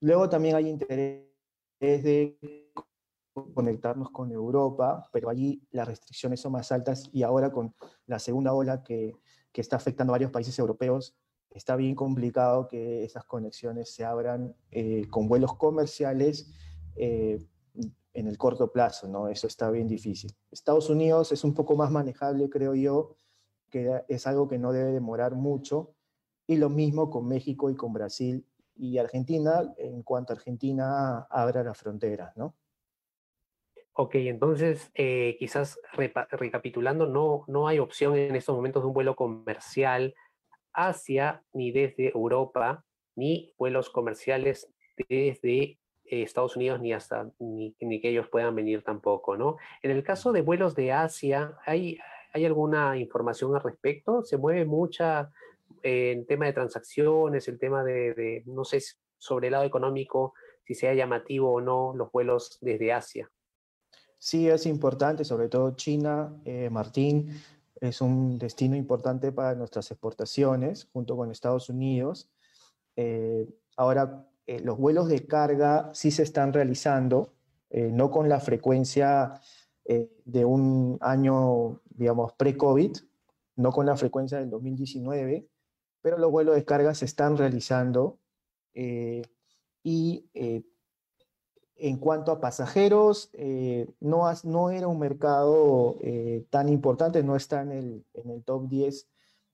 Luego 0.00 0.28
también 0.28 0.56
hay 0.56 0.68
interés 0.68 1.28
de 1.78 2.38
conectarnos 3.54 4.10
con 4.10 4.30
Europa, 4.32 5.08
pero 5.12 5.28
allí 5.28 5.62
las 5.70 5.88
restricciones 5.88 6.40
son 6.40 6.52
más 6.52 6.72
altas 6.72 7.08
y 7.12 7.22
ahora 7.22 7.50
con 7.50 7.74
la 8.06 8.18
segunda 8.18 8.52
ola 8.52 8.82
que, 8.82 9.14
que 9.52 9.60
está 9.60 9.76
afectando 9.76 10.12
a 10.12 10.14
varios 10.14 10.30
países 10.30 10.58
europeos, 10.58 11.16
está 11.50 11.76
bien 11.76 11.94
complicado 11.94 12.68
que 12.68 13.04
esas 13.04 13.24
conexiones 13.24 13.94
se 13.94 14.04
abran 14.04 14.54
eh, 14.70 15.06
con 15.10 15.28
vuelos 15.28 15.56
comerciales 15.56 16.50
eh, 16.96 17.38
en 18.14 18.26
el 18.26 18.36
corto 18.38 18.70
plazo, 18.70 19.08
¿no? 19.08 19.28
Eso 19.28 19.46
está 19.46 19.70
bien 19.70 19.88
difícil. 19.88 20.32
Estados 20.50 20.90
Unidos 20.90 21.32
es 21.32 21.44
un 21.44 21.54
poco 21.54 21.76
más 21.76 21.90
manejable, 21.90 22.50
creo 22.50 22.74
yo, 22.74 23.16
que 23.70 24.02
es 24.08 24.26
algo 24.26 24.48
que 24.48 24.58
no 24.58 24.72
debe 24.72 24.92
demorar 24.92 25.34
mucho, 25.34 25.94
y 26.46 26.56
lo 26.56 26.68
mismo 26.68 27.08
con 27.10 27.26
México 27.26 27.70
y 27.70 27.74
con 27.74 27.92
Brasil 27.92 28.46
y 28.76 28.98
Argentina, 28.98 29.72
en 29.78 30.02
cuanto 30.02 30.32
Argentina 30.32 31.26
abra 31.30 31.62
las 31.62 31.78
fronteras, 31.78 32.36
¿no? 32.36 32.54
Ok, 33.94 34.14
entonces 34.14 34.90
eh, 34.94 35.36
quizás 35.38 35.78
recapitulando, 36.30 37.06
no, 37.06 37.44
no 37.46 37.68
hay 37.68 37.78
opción 37.78 38.16
en 38.16 38.34
estos 38.36 38.56
momentos 38.56 38.82
de 38.82 38.86
un 38.86 38.94
vuelo 38.94 39.14
comercial 39.16 40.14
hacia 40.72 41.44
ni 41.52 41.72
desde 41.72 42.08
Europa, 42.08 42.86
ni 43.14 43.54
vuelos 43.58 43.90
comerciales 43.90 44.72
desde 45.08 45.78
Estados 46.20 46.56
Unidos 46.56 46.80
ni 46.80 46.92
hasta 46.92 47.30
ni, 47.38 47.72
que 48.00 48.10
ellos 48.10 48.28
puedan 48.28 48.54
venir 48.54 48.82
tampoco, 48.82 49.36
¿no? 49.36 49.56
En 49.82 49.90
el 49.90 50.02
caso 50.02 50.32
de 50.32 50.42
vuelos 50.42 50.74
de 50.74 50.92
Asia, 50.92 51.56
¿hay, 51.64 51.98
hay 52.32 52.44
alguna 52.44 52.98
información 52.98 53.54
al 53.54 53.62
respecto? 53.62 54.22
¿Se 54.22 54.36
mueve 54.36 54.64
mucha 54.64 55.30
en 55.82 56.20
eh, 56.20 56.24
tema 56.28 56.46
de 56.46 56.52
transacciones, 56.52 57.48
el 57.48 57.58
tema 57.58 57.82
de, 57.82 58.14
de, 58.14 58.42
no 58.46 58.64
sé, 58.64 58.80
sobre 59.16 59.46
el 59.46 59.52
lado 59.52 59.64
económico, 59.64 60.34
si 60.64 60.74
sea 60.74 60.94
llamativo 60.94 61.52
o 61.52 61.60
no 61.60 61.94
los 61.96 62.12
vuelos 62.12 62.58
desde 62.60 62.92
Asia? 62.92 63.30
Sí, 64.18 64.48
es 64.48 64.66
importante, 64.66 65.24
sobre 65.24 65.48
todo 65.48 65.74
China, 65.74 66.40
eh, 66.44 66.70
Martín, 66.70 67.30
es 67.80 68.00
un 68.00 68.38
destino 68.38 68.76
importante 68.76 69.32
para 69.32 69.56
nuestras 69.56 69.90
exportaciones 69.90 70.88
junto 70.92 71.16
con 71.16 71.32
Estados 71.32 71.68
Unidos. 71.68 72.30
Eh, 72.94 73.48
ahora, 73.76 74.24
eh, 74.46 74.60
los 74.60 74.78
vuelos 74.78 75.08
de 75.08 75.26
carga 75.26 75.90
sí 75.94 76.10
se 76.10 76.22
están 76.22 76.52
realizando, 76.52 77.34
no 77.74 78.10
con 78.10 78.28
la 78.28 78.38
frecuencia 78.38 79.40
de 79.82 80.44
un 80.44 80.98
año, 81.00 81.80
digamos, 81.88 82.34
pre-COVID, 82.34 82.98
no 83.56 83.72
con 83.72 83.86
la 83.86 83.96
frecuencia 83.96 84.36
del 84.36 84.50
2019, 84.50 85.48
pero 86.02 86.18
los 86.18 86.30
vuelos 86.30 86.54
de 86.54 86.66
carga 86.66 86.92
se 86.92 87.06
están 87.06 87.38
realizando 87.38 88.18
y 88.74 90.28
en 91.82 91.96
cuanto 91.96 92.30
a 92.30 92.40
pasajeros, 92.40 93.28
eh, 93.32 93.88
no, 93.98 94.30
no, 94.44 94.70
era 94.70 94.86
un 94.86 95.00
mercado 95.00 95.96
eh, 96.00 96.46
tan 96.48 96.68
importante, 96.68 97.24
no 97.24 97.34
está 97.34 97.62
en 97.62 97.72
el, 97.72 98.06
en 98.14 98.30
el, 98.30 98.44
top 98.44 98.68
10 98.68 99.08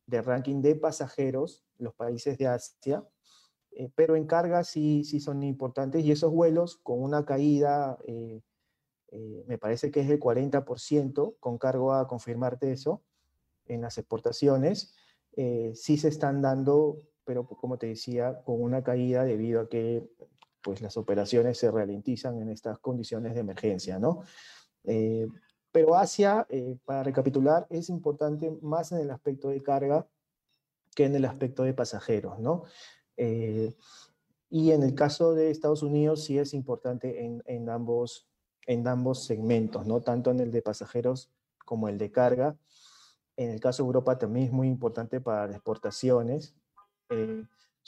de 0.04 0.20
ranking 0.20 0.60
de 0.60 0.74
pasajeros, 0.74 1.64
los 1.78 1.94
países 1.94 2.36
de 2.36 2.46
Asia, 2.46 3.02
eh, 3.72 3.90
pero 3.94 4.16
en 4.16 4.26
carga 4.26 4.64
sí, 4.64 5.04
sí 5.04 5.20
son 5.20 5.42
importantes 5.42 6.04
y 6.04 6.12
esos 6.12 6.32
vuelos 6.32 6.76
con 6.82 7.02
una 7.02 7.24
caída, 7.24 7.98
me 9.46 9.56
parece 9.58 9.90
que 9.90 10.00
es 10.00 10.08
del 10.08 10.20
40%, 10.20 11.36
con 11.40 11.58
cargo 11.58 11.94
a 11.94 12.06
confirmarte 12.06 12.72
eso, 12.72 13.02
en 13.66 13.80
las 13.80 13.96
exportaciones, 13.98 14.94
sí 15.74 15.96
se 15.96 16.08
están 16.08 16.42
dando, 16.42 17.02
pero 17.24 17.46
como 17.46 17.78
te 17.78 17.86
decía, 17.86 18.42
con 18.44 18.60
una 18.60 18.82
caída 18.82 19.24
debido 19.24 19.62
a 19.62 19.68
que 19.68 20.06
pues 20.62 20.82
las 20.82 20.96
operaciones 20.96 21.58
se 21.58 21.70
ralentizan 21.70 22.40
en 22.42 22.50
estas 22.50 22.78
condiciones 22.78 23.34
de 23.34 23.40
emergencia, 23.40 23.98
¿no? 23.98 24.22
Eh, 24.84 25.26
pero 25.72 25.94
Asia, 25.94 26.46
eh, 26.48 26.76
para 26.84 27.02
recapitular, 27.02 27.66
es 27.70 27.88
importante 27.88 28.50
más 28.62 28.92
en 28.92 28.98
el 28.98 29.10
aspecto 29.10 29.48
de 29.48 29.62
carga 29.62 30.06
que 30.94 31.04
en 31.04 31.14
el 31.14 31.24
aspecto 31.24 31.62
de 31.62 31.74
pasajeros, 31.74 32.38
¿no? 32.38 32.64
Eh, 33.18 33.74
y 34.48 34.70
en 34.70 34.82
el 34.82 34.94
caso 34.94 35.34
de 35.34 35.50
Estados 35.50 35.82
Unidos 35.82 36.24
sí 36.24 36.38
es 36.38 36.54
importante 36.54 37.26
en, 37.26 37.42
en, 37.44 37.68
ambos, 37.68 38.26
en 38.66 38.88
ambos 38.88 39.24
segmentos, 39.24 39.86
¿no? 39.86 40.00
Tanto 40.00 40.30
en 40.30 40.40
el 40.40 40.50
de 40.50 40.62
pasajeros 40.62 41.30
como 41.66 41.90
el 41.90 41.98
de 41.98 42.10
carga. 42.10 42.56
En 43.36 43.50
el 43.50 43.60
caso 43.60 43.82
de 43.82 43.88
Europa 43.88 44.18
también 44.18 44.46
es 44.46 44.52
muy 44.52 44.68
importante 44.68 45.20
para 45.20 45.52
exportaciones 45.52 46.56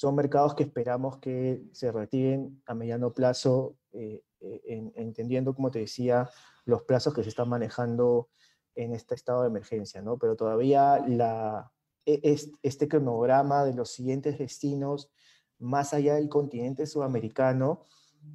son 0.01 0.15
mercados 0.15 0.55
que 0.55 0.63
esperamos 0.63 1.19
que 1.19 1.63
se 1.73 1.93
retiren 1.93 2.63
a 2.65 2.73
mediano 2.73 3.13
plazo, 3.13 3.77
eh, 3.93 4.23
eh, 4.41 4.91
entendiendo, 4.95 5.55
como 5.55 5.71
te 5.71 5.81
decía, 5.81 6.31
los 6.65 6.85
plazos 6.85 7.13
que 7.13 7.23
se 7.23 7.29
están 7.29 7.51
manejando 7.51 8.31
en 8.75 8.95
este 8.95 9.15
estado 9.15 9.43
de 9.43 9.49
emergencia, 9.49 10.01
¿no? 10.01 10.17
Pero 10.17 10.37
todavía 10.37 11.05
la, 11.07 11.71
este 12.05 12.89
cronograma 12.89 13.65
de 13.65 13.75
los 13.75 13.91
siguientes 13.91 14.39
destinos, 14.39 15.11
más 15.59 15.93
allá 15.95 16.15
del 16.15 16.29
continente 16.29 16.87
sudamericano, 16.87 17.87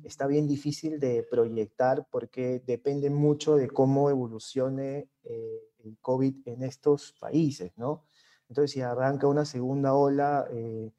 está 0.03 0.27
bien 0.27 0.47
difícil 0.47 0.99
de 0.99 1.23
proyectar 1.29 2.07
porque 2.11 2.61
depende 2.65 3.09
mucho 3.09 3.55
de 3.55 3.69
cómo 3.69 4.09
evolucione 4.09 5.09
eh, 5.23 5.61
el 5.83 5.97
COVID 5.99 6.47
en 6.47 6.63
estos 6.63 7.13
países, 7.19 7.71
¿no? 7.77 8.05
Entonces, 8.47 8.71
si 8.71 8.81
arranca 8.81 9.27
una 9.27 9.45
segunda 9.45 9.95
ola, 9.95 10.47
eh, 10.51 10.91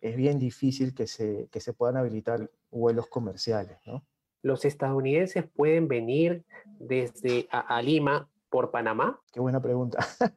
es 0.00 0.16
bien 0.16 0.38
difícil 0.38 0.94
que 0.94 1.06
se, 1.06 1.48
que 1.50 1.60
se 1.60 1.72
puedan 1.72 1.96
habilitar 1.96 2.50
vuelos 2.70 3.06
comerciales, 3.08 3.78
¿no? 3.86 4.04
¿Los 4.42 4.64
estadounidenses 4.64 5.44
pueden 5.46 5.86
venir 5.86 6.44
desde 6.78 7.46
a, 7.50 7.80
Lima 7.82 8.28
por 8.48 8.70
Panamá? 8.70 9.20
Qué 9.32 9.40
buena 9.40 9.60
pregunta. 9.60 9.98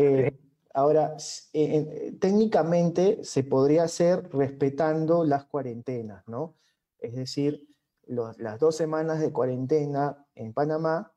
Eh, 0.00 0.38
ahora, 0.74 1.16
eh, 1.52 2.16
técnicamente 2.20 3.24
se 3.24 3.44
podría 3.44 3.84
hacer 3.84 4.28
respetando 4.32 5.24
las 5.24 5.44
cuarentenas, 5.44 6.26
¿no? 6.28 6.56
Es 6.98 7.14
decir, 7.14 7.66
las 8.06 8.58
dos 8.58 8.76
semanas 8.76 9.20
de 9.20 9.32
cuarentena 9.32 10.26
en 10.34 10.52
Panamá 10.52 11.12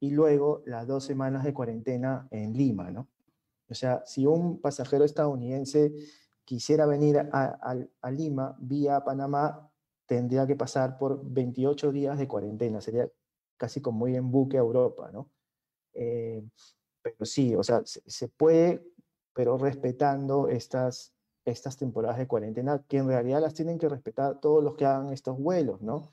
y 0.00 0.10
luego 0.10 0.62
las 0.66 0.86
dos 0.86 1.04
semanas 1.04 1.44
de 1.44 1.52
cuarentena 1.52 2.26
en 2.30 2.54
Lima, 2.54 2.90
¿no? 2.90 3.08
O 3.68 3.74
sea, 3.74 4.02
si 4.04 4.26
un 4.26 4.60
pasajero 4.60 5.04
estadounidense 5.04 5.92
quisiera 6.44 6.86
venir 6.86 7.18
a, 7.18 8.10
Lima 8.10 8.56
vía 8.60 9.04
Panamá, 9.04 9.70
tendría 10.06 10.46
que 10.46 10.56
pasar 10.56 10.98
por 10.98 11.22
28 11.24 11.92
días 11.92 12.18
de 12.18 12.28
cuarentena, 12.28 12.80
sería 12.80 13.08
casi 13.56 13.80
como 13.80 14.08
ir 14.08 14.16
en 14.16 14.30
buque 14.30 14.56
a 14.56 14.60
Europa, 14.60 15.10
¿no? 15.12 15.30
Eh, 15.94 16.42
pero 17.02 17.24
sí, 17.24 17.54
o 17.54 17.62
sea, 17.62 17.82
se, 17.84 18.28
puede, 18.28 18.82
pero 19.34 19.58
respetando 19.58 20.48
estas, 20.48 21.12
estas 21.44 21.76
temporadas 21.76 22.18
de 22.18 22.26
cuarentena, 22.26 22.84
que 22.88 22.98
en 22.98 23.08
realidad 23.08 23.40
las 23.40 23.54
tienen 23.54 23.78
que 23.78 23.88
respetar 23.88 24.40
todos 24.40 24.62
los 24.62 24.76
que 24.76 24.86
hagan 24.86 25.12
estos 25.12 25.38
vuelos, 25.38 25.82
¿no? 25.82 26.10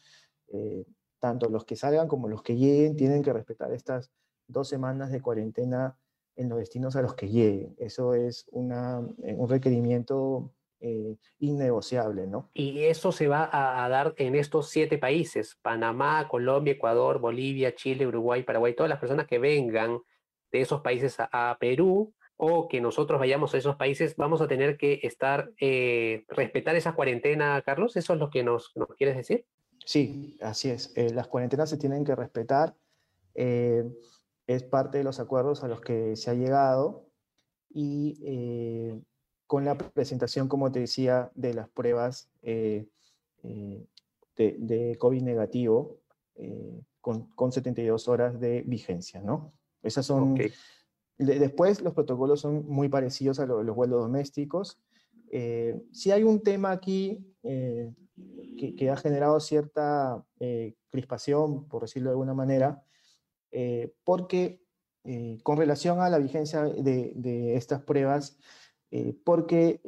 Eh, 0.48 0.86
tanto 1.19 1.50
los 1.50 1.65
que 1.65 1.75
salgan 1.75 2.08
como 2.08 2.27
los 2.27 2.41
que 2.41 2.55
lleguen 2.55 2.96
tienen 2.96 3.22
que 3.22 3.34
respetar 3.34 3.72
estas 3.74 4.12
dos 4.48 4.67
semanas 4.67 5.12
de 5.12 5.22
cuarentena 5.22 5.98
en 6.36 6.50
los 6.50 6.58
destinos 6.58 6.96
a 6.96 7.01
los 7.01 7.13
que 7.13 7.27
lleguen. 7.27 7.75
Eso 7.77 8.13
es 8.13 8.48
una, 8.51 9.01
eh, 9.24 9.36
un 9.38 9.50
requerimiento 9.50 10.53
eh, 10.81 11.17
innegociable, 11.39 12.25
¿no? 12.25 12.50
Y 12.53 12.86
eso 12.86 13.12
se 13.12 13.27
va 13.27 13.50
a, 13.51 13.88
dar 13.89 14.13
en 14.17 14.36
estos 14.36 14.69
siete 14.69 14.98
países, 14.98 15.60
Panamá, 15.62 16.29
Colombia, 16.29 16.72
Ecuador, 16.72 17.19
Bolivia, 17.19 17.75
Chile, 17.75 18.08
Uruguay, 18.08 18.43
Paraguay, 18.43 18.74
todas 18.74 18.89
las 18.89 19.00
personas 19.00 19.27
que 19.27 19.39
vengan 19.39 20.00
de 20.51 20.62
esos 20.62 20.82
países 20.82 21.18
a, 21.20 21.58
Perú 21.60 22.13
o 22.38 22.68
que 22.68 22.79
nosotros 22.79 23.20
vayamos 23.20 23.53
a 23.53 23.58
esos 23.58 23.75
países, 23.75 24.15
vamos 24.15 24.41
a 24.41 24.48
tener 24.48 24.77
que 24.77 25.01
estar, 25.03 25.51
eh, 25.60 26.24
respetar 26.29 26.75
esa 26.75 26.94
cuarentena, 26.94 27.62
Carlos, 27.65 27.98
¿eso 27.98 28.13
es 28.13 28.20
lo 28.20 28.29
que 28.29 28.44
nos, 28.44 28.74
quieres 28.98 29.18
decir? 29.18 29.46
Sí, 29.86 30.38
así 30.41 30.70
es. 30.70 30.94
las 31.13 31.27
cuarentenas 31.27 31.70
se 31.70 31.77
tienen 31.77 32.06
que 32.06 32.15
respetar 32.15 32.75
es 34.50 34.63
parte 34.63 34.98
de 34.98 35.03
los 35.03 35.20
acuerdos 35.20 35.63
a 35.63 35.68
los 35.68 35.79
que 35.79 36.15
se 36.15 36.32
ha 36.32 36.34
llegado 36.34 37.06
y 37.70 38.20
eh, 38.24 39.00
con 39.46 39.63
la 39.63 39.77
presentación, 39.77 40.48
como 40.48 40.72
te 40.72 40.79
decía, 40.79 41.32
de 41.36 41.53
las 41.53 41.70
pruebas 41.70 42.32
eh, 42.41 42.88
eh, 43.44 43.86
de, 44.36 44.98
COVID 44.98 45.22
negativo 45.22 46.00
con, 47.00 47.29
con, 47.36 47.51
72 47.51 48.08
horas 48.08 48.39
de 48.39 48.63
vigencia, 48.65 49.22
¿no? 49.22 49.53
Esas 49.84 50.06
son... 50.06 50.38
después 51.18 51.82
los 51.82 51.94
protocolos 51.94 52.42
son 52.42 52.66
muy 52.68 52.90
parecidos 52.90 53.40
a 53.40 53.46
los 53.46 53.76
vuelos 53.76 54.02
domésticos. 54.02 54.80
si 55.92 56.12
hay 56.12 56.24
un 56.24 56.42
tema 56.42 56.72
aquí 56.72 57.26
que, 57.42 58.76
que, 58.76 58.90
ha 58.90 58.98
generado 58.98 59.40
cierta 59.40 60.24
crispación, 60.90 61.68
por 61.68 61.84
decirlo 61.84 62.10
de 62.10 62.14
alguna 62.14 62.34
manera, 62.34 62.84
eh, 63.52 63.94
porque 64.04 64.62
eh, 65.04 65.40
con 65.44 65.58
relación 65.58 66.02
a 66.02 66.10
la 66.10 66.20
vigencia 66.20 66.64
de, 66.64 67.56
estas 67.56 67.82
pruebas, 67.82 68.38
eh, 68.92 69.16
porque 69.24 69.82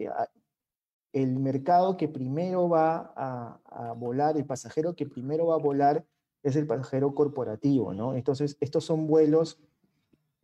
el 1.14 1.40
mercado 1.40 1.98
que 1.98 2.08
primero 2.08 2.70
va 2.70 3.14
a, 3.16 3.94
volar, 3.94 4.38
el 4.38 4.46
pasajero 4.46 4.96
que 4.96 5.06
primero 5.06 5.48
va 5.48 5.56
a 5.56 5.60
volar 5.60 6.06
es 6.44 6.56
el 6.56 6.66
pasajero 6.66 7.14
corporativo, 7.14 7.94
¿no? 7.94 8.16
Entonces, 8.16 8.58
estos 8.62 8.86
son 8.86 9.06
vuelos 9.06 9.60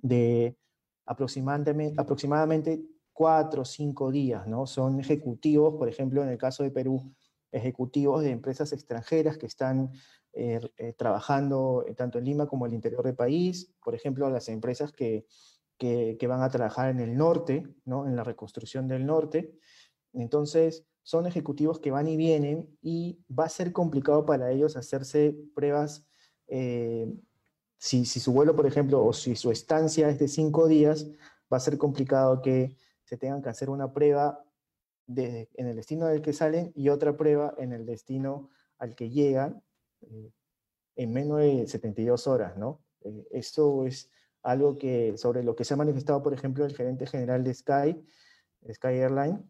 de 0.07 0.57
aproximadamente, 1.05 1.99
aproximadamente 1.99 2.81
cuatro 3.13 3.63
o 3.63 3.65
cinco 3.65 4.11
días, 4.11 4.45
¿no? 4.47 4.67
Son 4.67 4.99
ejecutivos, 4.99 5.75
por 5.75 5.89
ejemplo, 5.89 6.21
en 6.21 6.29
el 6.29 6.37
caso 6.37 6.63
de 6.63 6.71
Perú, 6.71 7.13
ejecutivos 7.51 8.21
de 8.21 8.31
empresas 8.31 8.73
extranjeras 8.73 9.37
que 9.37 9.47
están 9.47 9.91
eh, 10.33 10.59
eh, 10.77 10.93
trabajando 10.93 11.83
eh, 11.87 11.95
tanto 11.95 12.19
en 12.19 12.25
Lima 12.25 12.45
como 12.45 12.65
en 12.65 12.73
el 12.73 12.75
interior 12.75 13.03
del 13.03 13.15
país, 13.15 13.73
por 13.83 13.95
ejemplo, 13.95 14.29
las 14.29 14.49
empresas 14.49 14.91
que, 14.91 15.25
que, 15.79 16.27
van 16.27 16.43
a 16.43 16.49
trabajar 16.49 16.89
en 16.89 16.99
el 16.99 17.15
norte, 17.15 17.67
¿no? 17.85 18.05
en 18.05 18.15
la 18.15 18.23
reconstrucción 18.23 18.87
del 18.87 19.05
norte. 19.05 19.57
Entonces, 20.13 20.85
son 21.01 21.25
ejecutivos 21.25 21.79
que 21.79 21.91
van 21.91 22.07
y 22.07 22.17
vienen 22.17 22.77
y 22.81 23.19
va 23.27 23.45
a 23.45 23.49
ser 23.49 23.71
complicado 23.71 24.25
para 24.25 24.51
ellos 24.51 24.75
hacerse 24.75 25.35
pruebas 25.55 26.05
si, 27.77 28.05
si, 28.05 28.19
su 28.19 28.33
vuelo, 28.33 28.55
por 28.55 28.65
ejemplo, 28.65 29.05
o 29.05 29.13
si 29.13 29.35
su 29.35 29.51
estancia 29.51 30.09
es 30.09 30.19
de 30.19 30.27
cinco 30.27 30.67
días, 30.67 31.07
va 31.51 31.57
a 31.57 31.61
ser 31.61 31.77
complicado 31.77 32.41
que 32.41 32.75
se 33.03 33.17
tengan 33.17 33.41
que 33.41 33.49
hacer 33.49 33.69
una 33.69 33.93
prueba 33.93 34.43
de, 35.05 35.49
en 35.53 35.67
el 35.67 35.75
destino 35.75 36.07
del 36.07 36.21
que 36.21 36.33
salen 36.33 36.71
y 36.75 36.89
otra 36.89 37.15
prueba 37.15 37.55
en 37.57 37.71
el 37.71 37.85
destino 37.85 38.49
al 38.77 38.95
que 38.95 39.09
llegan 39.09 39.63
eh, 40.01 40.31
en 40.95 41.13
menos 41.13 41.39
de 41.39 41.65
72 41.67 42.27
horas, 42.27 42.57
¿no? 42.57 42.81
Eh, 43.01 43.27
esto 43.31 43.85
es 43.85 44.11
algo 44.43 44.77
que, 44.77 45.17
sobre 45.17 45.43
lo 45.43 45.55
que 45.55 45.63
se 45.63 45.73
ha 45.73 45.77
manifestado, 45.77 46.21
por 46.21 46.33
ejemplo, 46.33 46.65
el 46.65 46.75
gerente 46.75 47.05
general 47.07 47.43
de 47.43 47.53
Sky, 47.53 48.05
Sky 48.73 48.87
Airline, 48.87 49.43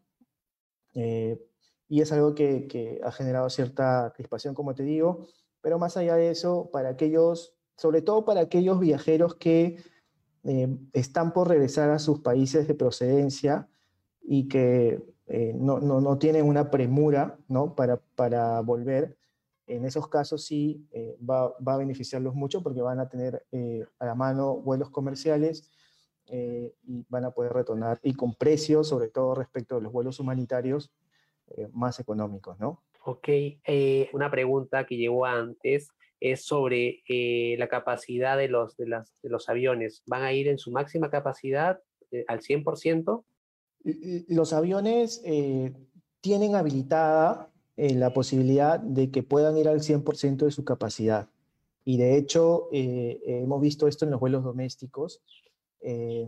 eh, 0.94 1.42
y 1.88 2.02
es 2.02 2.12
algo 2.12 2.36
que, 2.36 2.68
que, 2.68 3.00
ha 3.04 3.12
generado 3.12 3.50
cierta 3.50 4.14
crispación, 4.16 4.54
como 4.54 4.76
te 4.76 4.84
digo, 4.84 5.28
pero 5.62 5.80
más 5.80 5.98
allá 5.98 6.16
de 6.16 6.30
eso, 6.32 6.70
para 6.72 6.90
aquellos, 6.90 7.57
sobre 7.78 8.02
todo 8.02 8.26
para 8.26 8.42
aquellos 8.42 8.80
viajeros 8.80 9.36
que 9.36 9.78
están 10.94 11.34
por 11.34 11.50
regresar 11.50 11.90
a 11.90 12.00
sus 12.00 12.20
países 12.20 12.68
de 12.68 12.74
procedencia 12.74 13.68
y 14.22 14.48
que 14.48 15.04
no, 15.56 15.80
no, 15.80 16.00
no, 16.00 16.18
tienen 16.18 16.46
una 16.46 16.72
premura 16.72 17.38
¿no? 17.50 17.76
para, 17.76 17.98
para 18.16 18.62
volver, 18.62 19.18
en 19.68 19.86
esos 19.86 20.08
casos 20.08 20.46
sí 20.46 20.88
eh, 20.92 21.18
va, 21.30 21.54
va, 21.60 21.74
a 21.74 21.78
beneficiarlos 21.78 22.34
mucho 22.34 22.64
porque 22.64 22.82
van 22.82 23.00
a 23.00 23.10
tener 23.10 23.46
eh, 23.52 23.86
a 24.00 24.06
la 24.06 24.16
mano 24.16 24.56
vuelos 24.56 24.90
comerciales 24.90 25.70
eh, 26.28 26.74
y 26.84 27.06
van 27.10 27.26
a 27.26 27.32
poder 27.32 27.54
retornar 27.54 28.00
y 28.02 28.14
con 28.14 28.34
precios, 28.34 28.88
sobre 28.88 29.10
todo 29.10 29.36
respecto 29.36 29.76
a 29.76 29.82
los 29.82 29.92
vuelos 29.92 30.20
humanitarios, 30.20 30.92
más 31.72 31.98
económicos, 32.02 32.60
¿no? 32.60 32.84
Ok, 33.06 33.30
una 34.12 34.30
pregunta 34.30 34.86
que 34.86 34.98
llegó 34.98 35.26
antes 35.26 35.92
es 36.20 36.46
sobre 36.46 37.04
la 37.58 37.68
capacidad 37.68 38.38
de 38.38 38.48
los, 38.48 38.78
de, 38.78 38.88
las, 38.88 39.14
de 39.22 39.30
los 39.30 39.50
aviones. 39.50 40.04
¿Van 40.06 40.24
a 40.24 40.34
ir 40.34 40.48
en 40.48 40.58
su 40.58 40.72
máxima 40.72 41.10
capacidad 41.10 41.80
al 42.28 42.42
100%? 42.42 43.24
Los 44.28 44.54
aviones 44.54 45.22
tienen 46.22 46.56
habilitada 46.56 47.52
eh, 47.78 47.94
la 47.94 48.12
posibilidad 48.12 48.80
de 48.80 49.12
que 49.12 49.22
puedan 49.22 49.56
ir 49.56 49.68
al 49.68 49.82
100% 49.82 50.46
de 50.46 50.52
su 50.52 50.66
capacidad. 50.66 51.30
Y 51.86 51.98
de 51.98 52.18
hecho, 52.18 52.70
eh, 52.74 53.22
hemos 53.24 53.62
visto 53.62 53.88
esto 53.88 54.04
en 54.04 54.12
los 54.12 54.20
vuelos 54.20 54.44
domésticos. 54.44 55.22
Eh, 55.82 56.28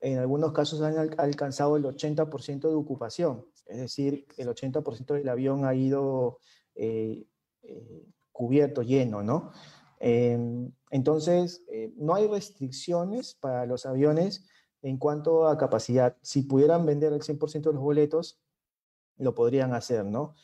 en 0.00 0.18
algunos 0.18 0.52
casos 0.52 0.82
han 0.82 0.96
alcanzado 1.18 1.76
el 1.76 1.84
80% 1.84 2.68
de 2.68 2.74
ocupación, 2.74 3.46
es 3.66 3.78
decir, 3.78 4.26
el 4.36 4.48
80% 4.48 5.14
del 5.14 5.28
avión 5.28 5.64
ha 5.64 5.74
ido 5.74 6.38
cubierto, 8.38 8.82
lleno, 8.82 9.22
¿no? 9.22 9.50
Em, 9.98 10.70
entonces, 10.90 11.64
no 11.96 12.14
hay 12.14 12.28
restricciones 12.28 13.34
para 13.34 13.66
los 13.66 13.84
aviones 13.84 14.46
en 14.82 14.96
cuanto 14.96 15.48
a 15.48 15.58
capacidad. 15.58 16.16
Si 16.22 16.42
pudieran 16.42 16.86
vender 16.86 17.12
el 17.12 17.20
100% 17.20 17.70
de 17.70 17.74
los 17.74 17.82
boletos, 17.82 18.40
lo 19.16 19.34
podrían 19.34 19.74
hacer, 19.74 20.04
¿no? 20.04 20.34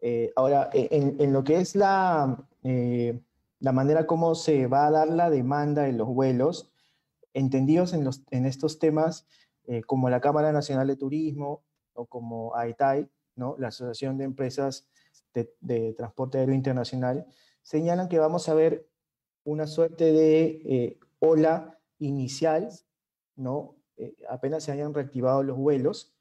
Eh, 0.00 0.32
ahora, 0.36 0.70
e, 0.72 0.88
en, 0.90 1.32
lo 1.32 1.44
que 1.44 1.58
es 1.58 1.74
la, 1.74 2.46
eh, 2.62 3.20
la 3.60 3.72
manera 3.72 4.06
como 4.06 4.34
se 4.34 4.66
va 4.66 4.86
a 4.86 4.90
dar 4.90 5.08
la 5.08 5.30
demanda 5.30 5.88
en 5.88 5.98
los 5.98 6.08
vuelos, 6.08 6.70
entendidos 7.32 7.92
en, 7.92 8.04
los, 8.04 8.22
en 8.30 8.46
estos 8.46 8.78
temas, 8.78 9.26
eh, 9.66 9.82
como 9.82 10.10
la 10.10 10.20
Cámara 10.20 10.52
Nacional 10.52 10.86
de 10.86 10.96
Turismo 10.96 11.64
o 11.94 12.06
como 12.06 12.54
AETAI, 12.54 13.08
¿no? 13.36 13.56
la 13.58 13.68
Asociación 13.68 14.18
de 14.18 14.24
Empresas 14.24 14.88
de, 15.34 15.94
Transporte 15.94 16.38
Aéreo 16.38 16.54
Internacional, 16.54 17.26
señalan 17.62 18.08
que 18.08 18.18
vamos 18.18 18.48
a 18.48 18.54
ver 18.54 18.88
una 19.44 19.66
suerte 19.66 20.12
de 20.12 20.98
ola 21.18 21.78
inicial, 21.98 22.70
¿no? 23.36 23.76
apenas 24.28 24.64
se 24.64 24.72
hayan 24.72 24.92
reactivado 24.92 25.42
los 25.42 25.56
vuelos 25.56 26.14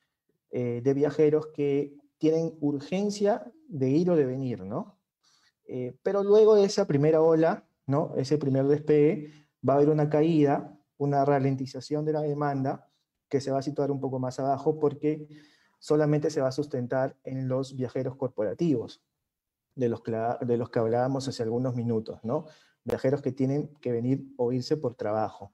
de 0.52 0.94
viajeros 0.94 1.48
que 1.48 1.98
tienen 2.18 2.56
urgencia 2.62 3.52
de 3.68 3.90
ir 3.90 4.10
o 4.10 4.16
de 4.16 4.26
venir, 4.26 4.64
¿no? 4.64 4.98
Eh, 5.68 5.98
pero 6.04 6.24
luego 6.24 6.56
de 6.56 6.66
esa 6.66 6.86
primera 6.86 7.22
ola, 7.22 7.68
¿no? 7.88 8.14
Ese 8.16 8.38
primer 8.38 8.66
despegue, 8.66 9.32
va 9.68 9.74
a 9.74 9.76
haber 9.78 9.90
una 9.90 10.10
caída, 10.10 10.78
una 10.98 11.26
ralentización 11.26 12.06
de 12.06 12.14
la 12.14 12.22
demanda 12.22 12.90
que 13.30 13.42
se 13.42 13.52
va 13.52 13.60
a 13.60 13.64
situar 13.64 13.92
un 13.92 14.00
poco 14.00 14.20
más 14.20 14.40
abajo 14.40 14.80
porque 14.80 15.28
solamente 15.86 16.32
se 16.32 16.42
va 16.42 16.48
a 16.48 16.52
sustentar 16.52 17.16
en 17.24 17.48
los 17.48 17.76
viajeros 17.76 18.16
corporativos, 18.16 19.04
de 19.76 19.88
los 19.88 20.02
que, 20.02 20.80
hablábamos 20.80 21.28
hace 21.28 21.44
algunos 21.44 21.76
minutos, 21.76 22.22
¿no? 22.24 22.46
Viajeros 22.84 23.22
que 23.22 23.32
tienen 23.32 23.68
que 23.82 23.92
venir 23.92 24.26
o 24.36 24.52
irse 24.52 24.78
por 24.78 24.96
trabajo. 24.96 25.52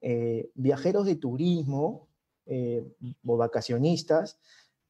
Eh, 0.00 0.50
viajeros 0.56 1.06
de 1.06 1.14
turismo 1.14 2.08
eh, 2.46 2.92
o 3.24 3.36
vacacionistas 3.36 4.40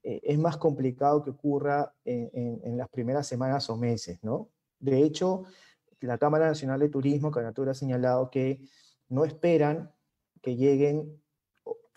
eh, 0.02 0.20
es 0.22 0.38
más 0.38 0.56
complicado 0.56 1.22
que 1.22 1.30
ocurra 1.32 1.94
en, 2.06 2.78
las 2.78 2.88
primeras 2.88 3.26
semanas 3.26 3.68
o 3.68 3.76
meses, 3.76 4.18
¿no? 4.22 4.48
De 4.78 5.02
hecho, 5.02 5.44
la 6.00 6.16
Cámara 6.16 6.46
Nacional 6.46 6.80
de 6.80 6.88
Turismo, 6.88 7.30
Canatura, 7.30 7.72
ha 7.72 7.74
señalado 7.74 8.30
que 8.30 8.62
no 9.10 9.26
esperan 9.26 9.92
que 10.40 10.56
lleguen 10.56 11.20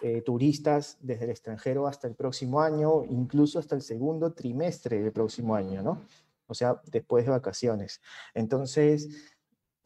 eh, 0.01 0.21
turistas 0.21 0.97
desde 1.01 1.25
el 1.25 1.31
extranjero 1.31 1.87
hasta 1.87 2.07
el 2.07 2.15
próximo 2.15 2.61
año, 2.61 3.03
incluso 3.05 3.59
hasta 3.59 3.75
el 3.75 3.81
segundo 3.81 4.33
trimestre 4.33 5.01
del 5.01 5.11
próximo 5.11 5.55
año, 5.55 5.83
¿no? 5.83 6.01
O 6.47 6.53
sea, 6.53 6.81
después 6.91 7.25
de 7.25 7.31
vacaciones. 7.31 8.01
Entonces, 8.33 9.09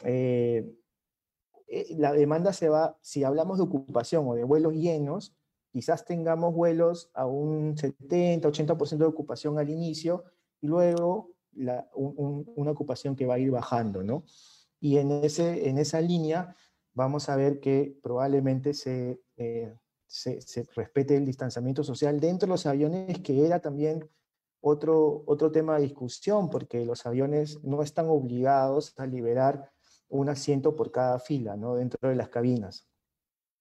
eh, 0.04 0.66
la 1.98 2.14
demanda 2.14 2.54
se 2.54 2.70
va, 2.70 2.98
si 3.02 3.24
hablamos 3.24 3.58
de 3.58 3.64
ocupación 3.64 4.28
o 4.28 4.36
de 4.36 4.44
vuelos 4.44 4.74
llenos, 4.74 5.36
quizás 5.72 6.06
tengamos 6.06 6.54
vuelos 6.54 7.12
a 7.14 7.26
un 7.26 7.78
70, 7.78 8.48
80% 8.48 8.98
de 8.98 9.06
ocupación 9.06 9.60
al 9.60 9.70
inicio 9.70 10.24
y 10.62 10.68
luego 10.68 11.32
una 11.54 12.72
ocupación 12.72 13.16
que 13.16 13.26
va 13.26 13.36
a 13.36 13.40
ir 13.40 13.52
bajando, 13.52 14.04
¿no? 14.04 14.24
Y 14.80 14.98
en, 14.98 15.12
ese, 15.12 15.70
en 15.70 15.78
esa 15.78 16.00
línea 16.00 16.56
vamos 16.94 17.28
a 17.28 17.36
ver 17.36 17.60
que 17.60 17.98
probablemente 18.02 18.74
se, 18.74 19.22
eh, 19.38 19.76
se, 20.16 20.64
respete 20.76 21.18
el 21.18 21.26
distanciamiento 21.26 21.84
social 21.84 22.20
dentro 22.20 22.48
de 22.48 22.52
los 22.52 22.66
aviones, 22.66 23.20
que 23.20 23.46
era 23.46 23.60
también 23.60 24.10
otro, 24.62 25.24
otro 25.28 25.52
tema 25.52 25.76
de 25.76 25.84
discusión, 25.84 26.50
porque 26.50 26.86
los 26.86 27.06
aviones 27.06 27.62
no 27.64 27.82
están 27.82 28.08
obligados 28.08 28.94
a 28.98 29.06
liberar 29.06 29.72
un 30.08 30.30
asiento 30.30 30.76
por 30.76 30.92
cada 30.92 31.20
fila, 31.20 31.58
¿no? 31.58 31.76
Dentro 31.76 32.10
de 32.10 32.16
las 32.16 32.30
cabinas. 32.30 32.88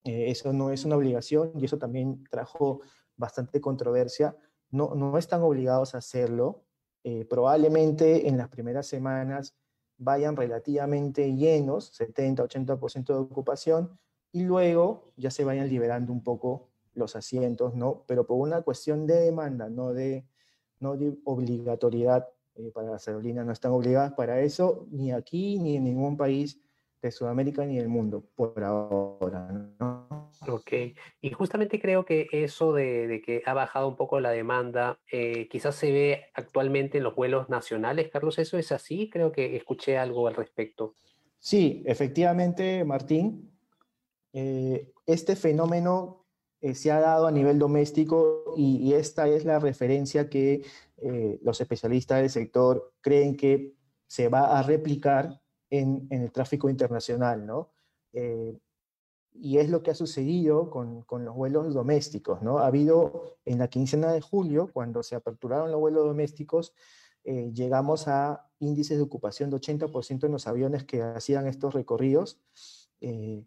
Eh, 0.05 0.31
eso 0.31 0.53
no 0.53 0.71
es 0.71 0.85
una 0.85 0.95
obligación 0.95 1.51
y 1.55 1.65
eso 1.65 1.77
también 1.77 2.23
trajo 2.29 2.81
bastante 3.17 3.59
controversia. 3.59 4.37
No, 4.71 4.95
no 4.95 5.17
están 5.17 5.41
obligados 5.41 5.93
a 5.93 5.97
hacerlo. 5.97 6.63
Eh, 7.03 7.25
probablemente 7.25 8.29
en 8.29 8.37
las 8.37 8.47
primeras 8.47 8.87
semanas 8.87 9.55
vayan 9.97 10.35
relativamente 10.35 11.35
llenos, 11.35 11.91
70-80% 11.99 13.05
de 13.07 13.19
ocupación, 13.19 13.99
y 14.35 14.43
luego 14.43 15.13
ya 15.15 15.31
se 15.31 15.45
vayan 15.45 15.69
liberando 15.69 16.11
un 16.11 16.21
poco 16.21 16.67
los 16.93 17.15
asientos, 17.15 17.73
¿no? 17.73 18.03
Pero 18.05 18.27
por 18.27 18.37
una 18.37 18.63
cuestión 18.63 19.07
de 19.07 19.15
demanda, 19.21 19.69
no 19.69 19.93
de, 19.93 20.25
no 20.81 20.97
de 20.97 21.15
obligatoriedad 21.23 22.27
eh, 22.55 22.69
para 22.73 22.91
las 22.91 23.07
aerolíneas, 23.07 23.45
no 23.45 23.53
están 23.53 23.71
obligadas 23.71 24.11
para 24.11 24.41
eso, 24.41 24.87
ni 24.91 25.13
aquí 25.13 25.57
ni 25.57 25.77
en 25.77 25.85
ningún 25.85 26.17
país 26.17 26.59
de 27.01 27.11
Sudamérica 27.11 27.65
ni 27.65 27.77
del 27.77 27.87
mundo, 27.87 28.25
por 28.35 28.61
ahora, 28.61 29.53
¿no? 29.79 30.31
Ok, 30.49 30.73
y 31.21 31.29
justamente 31.31 31.79
creo 31.79 32.03
que 32.03 32.27
eso 32.33 32.73
de, 32.73 33.21
que 33.25 33.41
ha 33.45 33.53
bajado 33.53 33.87
un 33.87 33.95
poco 33.95 34.19
la 34.19 34.31
demanda, 34.31 34.99
eh, 35.09 35.47
quizás 35.47 35.75
se 35.75 35.93
ve 35.93 36.25
actualmente 36.33 36.97
en 36.97 37.05
los 37.05 37.15
vuelos 37.15 37.47
nacionales, 37.47 38.09
Carlos, 38.11 38.37
¿eso 38.37 38.57
es 38.57 38.73
así? 38.73 39.09
Creo 39.09 39.31
que 39.31 39.55
escuché 39.55 39.97
algo 39.97 40.27
al 40.27 40.35
respecto. 40.35 40.93
Sí, 41.39 41.83
efectivamente, 41.85 42.83
Martín, 42.83 43.54
eh, 44.35 44.93
este 45.05 45.35
fenómeno 45.35 46.25
eh, 46.61 46.75
se 46.75 46.91
ha 46.91 46.99
dado 46.99 47.25
a 47.25 47.31
nivel 47.31 47.57
doméstico 47.57 48.53
y, 48.57 48.77
y 48.77 48.93
esta 48.93 49.27
es 49.27 49.45
la 49.45 49.59
referencia 49.59 50.29
que 50.29 50.63
los 51.41 51.59
especialistas 51.59 52.21
del 52.21 52.29
sector 52.29 52.93
creen 53.01 53.35
que 53.35 53.75
se 54.07 54.29
va 54.29 54.57
a 54.57 54.63
replicar 54.63 55.41
en, 55.69 56.07
el 56.09 56.31
tráfico 56.31 56.69
internacional, 56.69 57.45
¿no? 57.45 57.71
Eh, 58.13 58.57
y 59.33 59.57
es 59.57 59.69
lo 59.69 59.83
que 59.83 59.91
ha 59.91 59.95
sucedido 59.95 60.69
con, 60.69 61.01
con, 61.03 61.25
los 61.25 61.35
vuelos 61.35 61.73
domésticos, 61.73 62.41
¿no? 62.41 62.59
Ha 62.59 62.67
habido 62.67 63.37
en 63.43 63.59
la 63.59 63.67
quincena 63.67 64.11
de 64.11 64.21
julio, 64.21 64.69
cuando 64.71 65.03
se 65.03 65.15
aperturaron 65.15 65.71
los 65.71 65.79
vuelos 65.79 66.05
domésticos, 66.05 66.73
eh, 67.25 67.51
llegamos 67.53 68.07
a 68.07 68.47
índices 68.59 68.97
de 68.97 69.03
ocupación 69.03 69.49
de 69.49 69.57
80% 69.57 70.25
en 70.25 70.31
los 70.31 70.47
aviones 70.47 70.85
que 70.85 71.01
hacían 71.01 71.47
estos 71.47 71.73
recorridos. 71.73 72.39
Eh, 73.01 73.43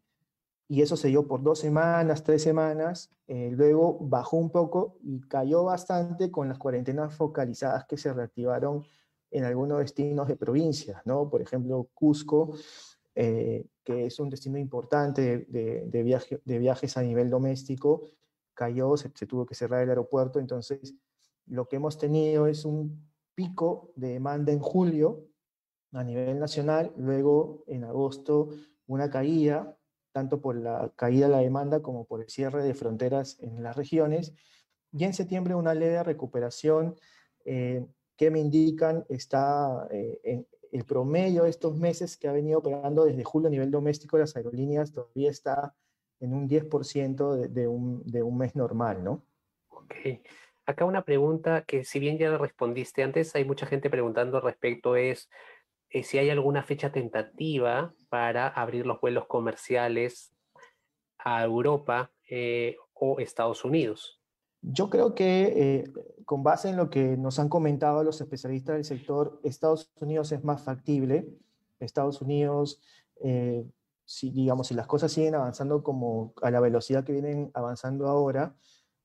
y 0.69 0.83
eso 0.83 0.97
se 0.97 1.09
dio 1.09 1.27
por 1.27 1.43
dos 1.43 1.59
semanas, 1.59 2.23
tres 2.23 2.43
semanas, 2.43 3.11
luego 3.27 3.99
bajó 4.01 4.37
un 4.37 4.51
poco 4.51 4.99
y 5.03 5.21
cayó 5.21 5.65
bastante 5.65 6.31
con 6.31 6.49
las 6.49 6.59
cuarentenas 6.59 7.15
focalizadas 7.15 7.87
que 7.87 7.97
se 7.97 8.13
reactivaron 8.13 8.85
en 9.31 9.45
algunos 9.45 9.79
destinos 9.79 10.29
de 10.29 10.37
provincias, 10.37 11.01
¿no? 11.07 11.31
Por 11.31 11.41
ejemplo, 11.41 11.89
Cusco 11.95 12.53
que 13.89 14.05
es 14.05 14.21
un 14.21 14.29
destino 14.29 14.59
importante 14.59 15.47
de, 15.49 16.03
viaje, 16.03 16.43
de 16.45 16.59
viajes 16.59 16.95
a 16.99 17.03
nivel 17.03 17.31
doméstico, 17.31 18.03
cayó, 18.53 18.99
se, 18.99 19.09
tuvo 19.09 19.47
que 19.47 19.55
cerrar 19.55 19.83
el 19.83 19.89
aeropuerto, 19.89 20.39
entonces 20.39 20.95
lo 21.47 21.67
que 21.67 21.77
hemos 21.77 21.97
tenido 21.97 22.47
es 22.47 22.67
un 22.67 23.09
pico 23.35 23.93
de 23.97 24.09
demanda 24.09 24.53
en 24.53 24.59
julio 24.59 25.25
a 25.93 26.05
nivel 26.05 26.39
nacional, 26.39 26.93
luego 26.99 27.65
en 27.67 27.85
agosto 27.85 28.51
una 28.87 29.09
caída, 29.09 29.78
tanto 30.13 30.41
por 30.41 30.57
la 30.57 30.93
caída 30.97 31.27
de 31.27 31.33
la 31.33 31.39
demanda 31.39 31.81
como 31.81 32.05
por 32.05 32.23
el 32.23 32.29
cierre 32.29 32.63
de 32.63 32.75
fronteras 32.75 33.39
en 33.41 33.63
las 33.63 33.77
regiones, 33.77 34.35
y 34.93 35.05
en 35.05 35.15
septiembre 35.15 35.55
una 35.55 35.75
leve 35.75 36.03
recuperación 36.03 36.97
eh, 37.45 37.85
que 38.17 38.31
me 38.31 38.41
indican 38.41 39.05
está 39.09 39.87
eh, 39.91 40.21
en 40.25 40.47
el 40.73 40.85
promedio 40.85 41.45
de 41.45 41.51
estos 41.51 41.77
meses 41.77 42.17
que 42.17 42.29
ha 42.29 42.33
venido 42.33 42.59
operando 42.59 43.05
desde 43.05 43.25
julio 43.25 43.49
a 43.49 43.51
nivel 43.51 43.71
doméstico 43.71 44.19
las 44.19 44.37
aerolíneas 44.37 44.93
todavía 44.93 45.31
está 45.31 45.75
en 46.21 46.35
un 46.35 46.49
10% 46.49 47.49
de, 47.49 47.69
un, 47.69 48.03
de 48.05 48.23
un 48.23 48.37
mes 48.37 48.57
normal, 48.57 49.05
¿no? 49.05 49.25
Ok. 49.69 49.95
Acá 50.67 50.85
una 50.85 51.05
pregunta 51.05 51.63
que 51.63 51.85
si 51.85 51.99
bien 51.99 52.19
ya 52.19 52.37
respondiste 52.37 53.03
antes, 53.03 53.35
hay 53.35 53.45
mucha 53.45 53.67
gente 53.67 53.89
preguntando 53.89 54.41
respecto 54.41 54.97
es 54.97 55.31
eh, 55.91 56.03
si 56.03 56.19
hay 56.19 56.31
alguna 56.31 56.63
fecha 56.63 56.93
tentativa 56.93 57.95
para 58.09 58.49
abrir 58.49 58.87
los 58.87 59.01
vuelos 59.01 59.27
comerciales 59.27 60.33
a 61.19 61.43
Europa 61.45 62.13
eh, 62.29 62.77
o 62.95 63.19
Estados 63.19 63.65
Unidos. 63.65 64.21
Yo 64.61 64.91
creo 64.91 65.15
que 65.15 65.53
eh, 65.55 65.93
con 66.25 66.43
base 66.43 66.69
en 66.69 66.77
lo 66.77 66.91
que 66.91 67.17
nos 67.17 67.39
han 67.39 67.49
comentado 67.49 68.03
los 68.03 68.21
especialistas 68.21 68.75
del 68.75 68.85
sector, 68.85 69.41
Estados 69.45 69.91
Unidos 70.01 70.33
es 70.33 70.43
más 70.45 70.63
factible. 70.63 71.29
Estados 71.79 72.21
Unidos 72.21 72.81
si, 74.09 74.31
digamos, 74.31 74.69
si 74.69 74.75
las 74.75 74.87
cosas 74.87 75.13
siguen 75.13 75.35
avanzando 75.35 75.83
como 75.83 76.33
a 76.41 76.51
la 76.51 76.61
velocidad 76.61 77.05
que 77.05 77.13
vienen 77.13 77.51
avanzando 77.53 78.09
ahora, 78.09 78.57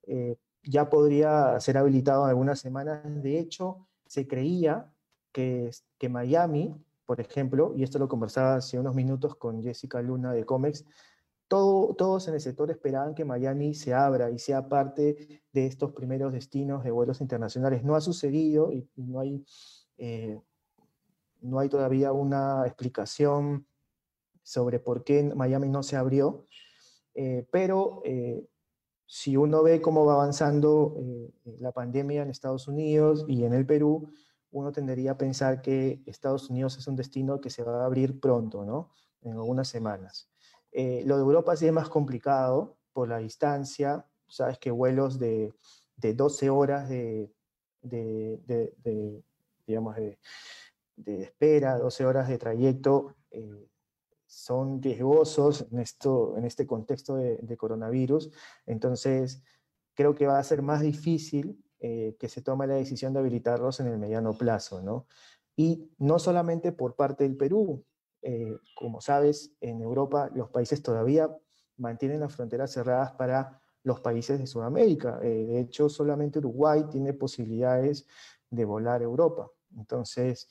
eh, 0.08 0.38
ya 0.63 0.89
podría 0.89 1.60
ser 1.60 1.78
habilitado 1.78 2.24
en 2.24 2.30
algunas 2.30 2.62
semanas. 2.62 3.02
De 3.22 3.38
hecho, 3.38 3.86
se 4.08 4.28
creía 4.28 4.92
que, 5.34 5.72
Miami, 6.10 6.74
por 7.06 7.19
ejemplo, 7.19 7.74
y 7.76 7.84
esto 7.84 8.00
lo 8.00 8.08
conversaba 8.08 8.56
hace 8.56 8.80
unos 8.80 8.96
minutos 8.96 9.36
con 9.36 9.62
Jessica 9.62 10.02
Luna 10.02 10.32
de 10.32 10.46
Comex, 10.46 10.86
todo, 11.48 11.93
todos 11.96 12.28
en 12.28 12.36
el 12.36 12.39
sector 12.39 12.72
esperaban 12.72 13.13
que 13.13 13.26
Miami 13.26 13.74
se 13.74 13.93
abra 13.93 14.32
y 14.32 14.39
sea 14.39 14.69
parte 14.69 15.41
de 15.52 15.65
estos 15.65 15.91
primeros 15.91 16.32
destinos 16.32 16.84
de 16.84 16.91
vuelos 16.91 17.19
internacionales. 17.19 17.84
No 17.84 17.96
ha 17.96 18.02
sucedido 18.02 18.72
y, 18.72 18.88
no, 18.96 19.19
hay, 19.19 19.46
eh, 19.98 20.39
no 21.41 21.60
hay 21.60 21.69
todavía 21.69 22.12
una 22.13 22.65
explicación 22.65 23.65
sobre 24.41 24.80
por 24.80 25.04
qué 25.04 25.24
Miami 25.36 25.69
no 25.69 25.84
se 25.84 25.96
abrió, 25.96 26.46
eh, 27.15 27.46
pero 27.52 28.02
eh, 28.06 28.46
si 29.06 29.38
uno 29.38 29.63
ve 29.63 29.82
cómo 29.82 30.06
va 30.06 30.13
avanzando 30.13 30.98
la 31.60 31.72
pandemia 31.72 32.24
en 32.24 32.30
Estados 32.30 32.67
Unidos 32.67 33.26
y 33.28 33.43
en 33.43 33.54
el 33.54 33.65
Perú, 33.65 34.12
uno 34.53 34.71
tendería 34.71 35.11
a 35.11 35.17
pensar 35.17 35.61
que 35.61 36.01
Estados 36.05 36.49
Unidos 36.49 36.77
es 36.77 36.87
un 36.87 36.95
destino 36.95 37.41
que 37.41 37.49
se 37.49 37.63
va 37.63 37.81
a 37.81 37.85
abrir 37.85 38.19
pronto, 38.19 38.63
¿no? 38.63 38.91
En 39.21 39.33
algunas 39.33 39.67
semanas. 39.67 40.29
lo 40.71 41.15
de 41.17 41.21
Europa 41.21 41.55
sí 41.55 41.67
es 41.67 41.73
más 41.73 41.89
complicado 41.89 42.77
por 42.93 43.09
la 43.09 43.17
distancia, 43.17 44.05
sabes 44.27 44.57
que 44.57 44.71
vuelos 44.71 45.19
de, 45.19 45.53
de 45.97 46.13
12 46.13 46.49
horas 46.49 46.89
de, 46.89 47.31
de, 47.81 48.39
de 48.47 49.23
digamos, 49.65 49.95
de, 49.95 50.17
espera, 51.21 51.77
12 51.77 52.05
horas 52.05 52.27
de 52.27 52.37
trayecto, 52.37 53.15
son 54.25 54.81
riesgosos 54.81 55.65
en, 55.71 55.79
esto, 55.79 56.35
en 56.37 56.45
este 56.45 56.65
contexto 56.65 57.15
de, 57.15 57.57
coronavirus. 57.57 58.31
Entonces, 58.65 59.43
creo 59.93 60.15
que 60.15 60.27
va 60.27 60.39
a 60.39 60.43
ser 60.43 60.61
más 60.61 60.81
difícil 60.81 61.62
eh, 61.86 62.15
que 62.17 62.30
se 62.30 62.41
tome 62.41 62.65
la 62.65 62.76
decisión 62.76 63.12
de 63.12 63.19
habilitarlos 63.19 63.82
en 63.82 63.88
el 63.88 63.98
mediano 63.98 64.38
plazo, 64.38 64.82
¿no? 64.82 65.06
Y 65.58 65.91
no 65.98 66.17
solamente 66.17 66.72
por 66.72 66.96
parte 66.96 67.26
del 67.26 67.36
Perú. 67.36 67.84
Eh, 68.22 68.58
como 68.74 69.02
sabes, 69.02 69.52
en 69.60 69.82
Europa 69.82 70.32
los 70.34 70.50
países 70.50 70.82
todavía 70.82 71.30
mantienen 71.76 72.22
las 72.22 72.34
fronteras 72.34 72.72
cerradas 72.72 73.12
para 73.12 73.60
los 73.84 74.00
países 74.00 74.39
de 74.39 74.48
Sudamérica. 74.48 75.19
Eh, 75.22 75.46
de 75.46 75.60
hecho, 75.60 75.89
solamente 75.89 76.39
Uruguay 76.39 76.86
tiene 76.89 77.12
posibilidades 77.12 78.08
de 78.50 78.63
volar 78.63 79.02
a 79.02 79.04
Europa. 79.04 79.52
Entonces, 79.76 80.48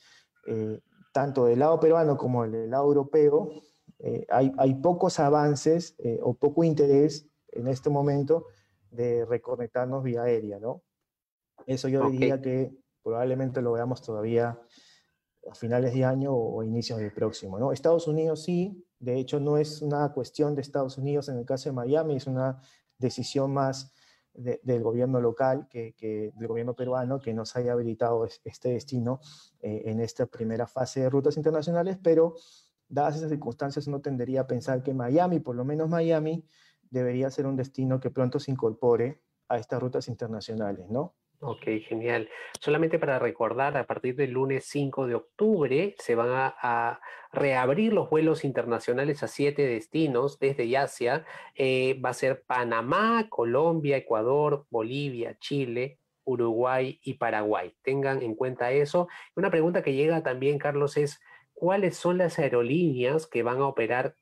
tanto 1.13 1.45
del 1.45 1.57
lado 1.57 1.79
peruano 1.79 2.15
como 2.15 2.47
del 2.47 2.69
lado 2.69 2.85
europeo, 2.85 3.49
eh, 3.97 4.27
hay, 4.29 4.75
pocos 4.83 5.19
avances 5.19 5.95
o 6.21 6.35
poco 6.35 6.63
interés 6.63 7.27
en 7.47 7.67
este 7.69 7.89
momento 7.89 8.45
de 8.91 9.25
reconectarnos 9.25 10.03
vía 10.03 10.21
aérea, 10.21 10.59
¿no? 10.59 10.83
Eso 11.65 11.87
yo 11.87 12.09
diría 12.09 12.41
que 12.41 12.75
probablemente 13.03 13.61
lo 13.61 13.73
veamos 13.73 14.01
todavía 14.01 14.59
a 15.49 15.55
finales 15.55 15.93
de 15.93 16.05
año 16.05 16.33
o, 16.33 16.63
inicios 16.63 16.99
del 16.99 17.11
próximo, 17.11 17.59
¿no? 17.59 17.71
Estados 17.71 18.07
Unidos 18.07 18.43
sí, 18.43 18.85
de 18.99 19.19
hecho 19.19 19.39
no 19.39 19.57
es 19.57 19.81
una 19.81 20.11
cuestión 20.13 20.55
de 20.55 20.61
Estados 20.61 20.97
Unidos 20.97 21.27
en 21.29 21.37
el 21.37 21.45
caso 21.45 21.69
de 21.69 21.73
Miami, 21.73 22.15
es 22.15 22.27
una 22.27 22.61
decisión 22.97 23.53
más 23.53 23.93
del 24.33 24.81
gobierno 24.81 25.21
local, 25.21 25.67
que, 25.69 26.31
del 26.35 26.47
gobierno 26.47 26.75
peruano, 26.75 27.19
que 27.19 27.33
nos 27.35 27.55
haya 27.55 27.73
habilitado 27.73 28.25
este 28.25 28.69
destino 28.69 29.19
eh, 29.59 29.83
en 29.85 29.99
esta 29.99 30.25
primera 30.25 30.65
fase 30.65 31.01
de 31.01 31.09
rutas 31.09 31.37
internacionales, 31.37 31.99
pero 32.01 32.35
dadas 32.87 33.17
esas 33.17 33.29
circunstancias, 33.29 33.85
uno 33.85 34.01
tendería 34.01 34.41
a 34.41 34.47
pensar 34.47 34.81
que 34.81 34.93
Miami, 34.93 35.39
por 35.39 35.55
lo 35.55 35.65
menos 35.65 35.87
Miami, 35.87 36.47
debería 36.89 37.29
ser 37.29 37.45
un 37.45 37.55
destino 37.55 37.99
que 37.99 38.09
pronto 38.09 38.39
se 38.39 38.51
incorpore 38.51 39.21
a 39.49 39.57
estas 39.57 39.81
rutas 39.81 40.07
internacionales, 40.07 40.89
¿no? 40.89 41.15
Ok, 41.45 41.63
genial. 41.89 42.29
Solamente 42.61 42.99
para 42.99 43.19
recordar, 43.19 43.75
a 43.75 43.85
partir 43.85 44.15
del 44.15 44.31
lunes 44.31 44.63
5 44.65 45.07
de 45.07 45.15
octubre 45.15 45.93
se 45.99 46.15
van 46.15 46.29
a, 46.31 47.01
reabrir 47.33 47.93
los 47.93 48.09
vuelos 48.09 48.45
internacionales 48.45 49.23
a 49.23 49.27
siete 49.27 49.65
destinos 49.65 50.39
desde 50.39 50.77
Asia. 50.77 51.25
Eh, 51.55 51.99
va 51.99 52.11
a 52.11 52.13
ser 52.13 52.43
Panamá, 52.43 53.27
Colombia, 53.29 53.97
Ecuador, 53.97 54.67
Bolivia, 54.69 55.35
Chile, 55.39 55.99
Uruguay 56.23 56.99
y 57.03 57.15
Paraguay. 57.15 57.73
Tengan 57.81 58.21
en 58.21 58.35
cuenta 58.35 58.71
eso. 58.71 59.09
Una 59.35 59.49
pregunta 59.49 59.81
que 59.81 59.95
llega 59.95 60.23
también, 60.23 60.59
Carlos, 60.59 60.95
es 60.95 61.19
cuáles 61.53 61.97
son 61.97 62.19
las 62.19 62.39
aerolíneas 62.39 63.27
que 63.27 63.43
van 63.43 63.59
a 63.59 63.67
operar 63.67 64.15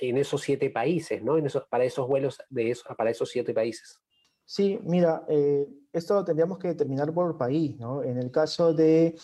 en 0.00 0.18
esos 0.18 0.42
siete 0.42 0.68
países, 0.68 1.22
¿no? 1.22 1.38
En 1.38 1.46
esos, 1.46 1.64
para 1.68 1.84
esos 1.84 2.06
vuelos 2.08 2.42
de 2.50 2.76
para 2.96 3.10
esos 3.10 3.30
siete 3.30 3.54
países. 3.54 4.00
Sí, 4.48 4.78
mira, 4.84 5.24
eh, 5.28 5.68
esto 5.92 6.14
lo 6.14 6.24
tendríamos 6.24 6.58
que 6.58 6.68
determinar 6.68 7.12
por 7.12 7.36
país, 7.36 7.76
¿no? 7.80 8.04
En 8.04 8.16
el 8.16 8.30
caso 8.30 8.72
de 8.72 9.18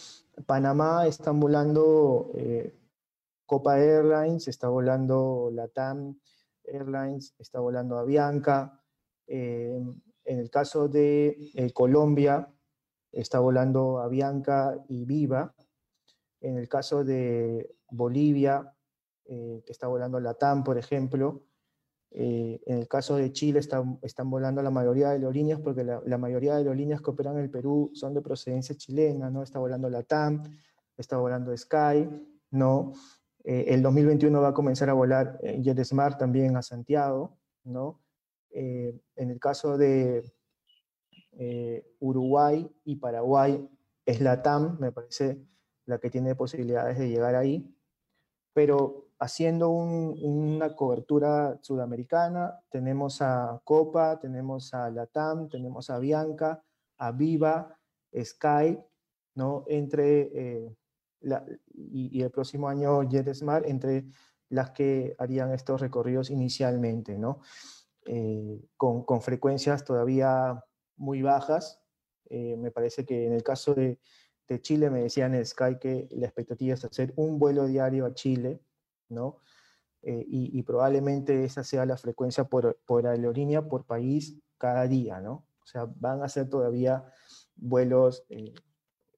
Panamá 0.46 1.06
están 1.06 1.38
volando 1.38 2.32
eh, 2.34 2.76
Copa 3.46 3.78
Airlines, 3.78 4.48
está 4.48 4.68
volando 4.68 5.48
Latam 5.52 6.18
Airlines, 6.64 7.36
está 7.38 7.60
volando 7.60 7.98
Avianca. 7.98 8.82
Eh, 9.28 9.80
en 10.24 10.38
el 10.40 10.50
caso 10.50 10.88
de 10.88 11.70
Colombia, 11.72 12.52
está 13.12 13.38
volando 13.38 14.00
Avianca 14.00 14.76
y 14.88 15.04
Viva. 15.04 15.54
En 16.40 16.58
el 16.58 16.68
caso 16.68 17.04
de 17.04 17.76
Bolivia, 17.90 18.74
que 19.24 19.62
está 19.68 19.86
volando 19.86 20.18
la 20.18 20.34
TAM, 20.34 20.64
por 20.64 20.78
ejemplo, 20.78 21.44
eh, 22.14 22.60
en 22.66 22.78
el 22.78 22.88
caso 22.88 23.16
de 23.16 23.32
Chile 23.32 23.60
están, 23.60 23.98
están 24.02 24.28
volando 24.28 24.62
la 24.62 24.70
mayoría 24.70 25.08
de 25.08 25.14
aerolíneas, 25.14 25.60
porque 25.60 25.84
la, 25.84 26.18
mayoría 26.18 26.52
de 26.52 26.58
aerolíneas 26.58 27.00
que 27.00 27.10
operan 27.10 27.36
en 27.36 27.44
el 27.44 27.50
Perú 27.50 27.90
son 27.94 28.12
de 28.14 28.20
procedencia 28.20 28.76
chilena, 28.76 29.30
¿no? 29.30 29.42
Está 29.42 29.58
volando 29.58 29.88
la 29.88 30.02
TAM, 30.02 30.42
está 30.96 31.16
volando 31.16 31.56
Sky, 31.56 32.08
¿no? 32.50 32.92
Eh, 33.44 33.64
el 33.68 33.82
2021 33.82 34.40
va 34.40 34.48
a 34.48 34.54
comenzar 34.54 34.90
a 34.90 34.92
volar 34.92 35.40
JetSmart 35.40 36.18
también 36.18 36.56
a 36.56 36.62
Santiago, 36.62 37.38
¿no? 37.64 38.00
en 38.54 39.30
el 39.30 39.40
caso 39.40 39.78
de 39.78 40.30
Uruguay 42.00 42.70
y 42.84 42.96
Paraguay 42.96 43.66
es 44.04 44.20
la 44.20 44.42
TAM, 44.42 44.76
me 44.78 44.92
parece 44.92 45.38
la 45.86 45.98
que 45.98 46.10
tiene 46.10 46.34
posibilidades 46.34 46.98
de 46.98 47.08
llegar 47.08 47.34
ahí, 47.34 47.74
pero 48.52 49.08
haciendo 49.22 49.68
una 49.70 50.74
cobertura 50.74 51.56
sudamericana, 51.62 52.58
tenemos 52.68 53.22
a 53.22 53.60
Copa, 53.62 54.18
tenemos 54.18 54.74
a 54.74 54.90
Latam, 54.90 55.48
tenemos 55.48 55.90
a 55.90 56.00
Bianca, 56.00 56.64
a 56.98 57.12
Viva, 57.12 57.78
Sky, 58.20 58.80
¿no? 59.36 59.64
Entre, 59.68 60.22
eh, 60.34 60.76
y, 61.72 62.20
el 62.20 62.32
próximo 62.32 62.68
año 62.68 63.00
JetSmart, 63.08 63.64
entre 63.66 64.06
las 64.48 64.72
que 64.72 65.14
harían 65.20 65.52
estos 65.52 65.80
recorridos 65.80 66.28
inicialmente, 66.28 67.16
¿no? 67.16 67.42
Eh, 68.06 68.60
con, 68.76 69.04
con, 69.04 69.22
frecuencias 69.22 69.84
todavía 69.84 70.64
muy 70.96 71.22
bajas. 71.22 71.80
Eh, 72.28 72.56
me 72.56 72.72
parece 72.72 73.06
que 73.06 73.28
en 73.28 73.34
el 73.34 73.44
caso 73.44 73.72
de, 73.72 74.00
de 74.48 74.60
Chile 74.60 74.90
me 74.90 75.02
decían 75.02 75.32
en 75.36 75.46
Sky 75.46 75.78
que 75.80 76.08
la 76.10 76.26
expectativa 76.26 76.74
es 76.74 76.84
hacer 76.84 77.12
un 77.14 77.38
vuelo 77.38 77.66
diario 77.66 78.04
a 78.04 78.14
Chile, 78.14 78.60
Eh, 80.04 80.24
y, 80.26 80.62
probablemente 80.64 81.44
esa 81.44 81.62
sea 81.62 81.86
la 81.86 81.96
frecuencia 81.96 82.44
por, 82.44 82.76
por 82.86 83.06
aerolínea 83.06 83.62
por 83.68 83.84
país 83.84 84.36
cada 84.58 84.88
día, 84.88 85.20
¿no? 85.20 85.46
O 85.62 85.66
sea, 85.66 85.86
van 85.94 86.24
a 86.24 86.28
ser 86.28 86.50
todavía 86.50 87.04
vuelos 87.54 88.24
eh, 88.28 88.52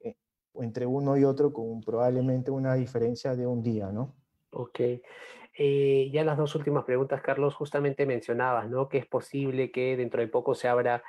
eh, 0.01 0.17
entre 0.57 0.85
uno 0.85 1.17
y 1.17 1.25
otro 1.25 1.55
con 1.55 1.81
probablemente 1.81 2.51
una 2.51 2.75
diferencia 2.75 3.35
de 3.35 3.47
un 3.47 3.63
día, 3.63 3.91
¿no? 3.93 4.15
Ok. 4.51 4.81
ya 6.13 6.23
las 6.25 6.37
dos 6.37 6.55
últimas 6.55 6.85
preguntas, 6.85 7.23
Carlos, 7.23 7.55
justamente 7.55 8.05
mencionabas, 8.05 8.69
¿no? 8.69 8.91
Que 8.91 8.99
es 8.99 9.07
posible 9.07 9.73
que 9.73 9.97
dentro 9.97 10.21
de 10.21 10.29
poco 10.29 10.55
se, 10.55 10.69
abra, 10.69 11.03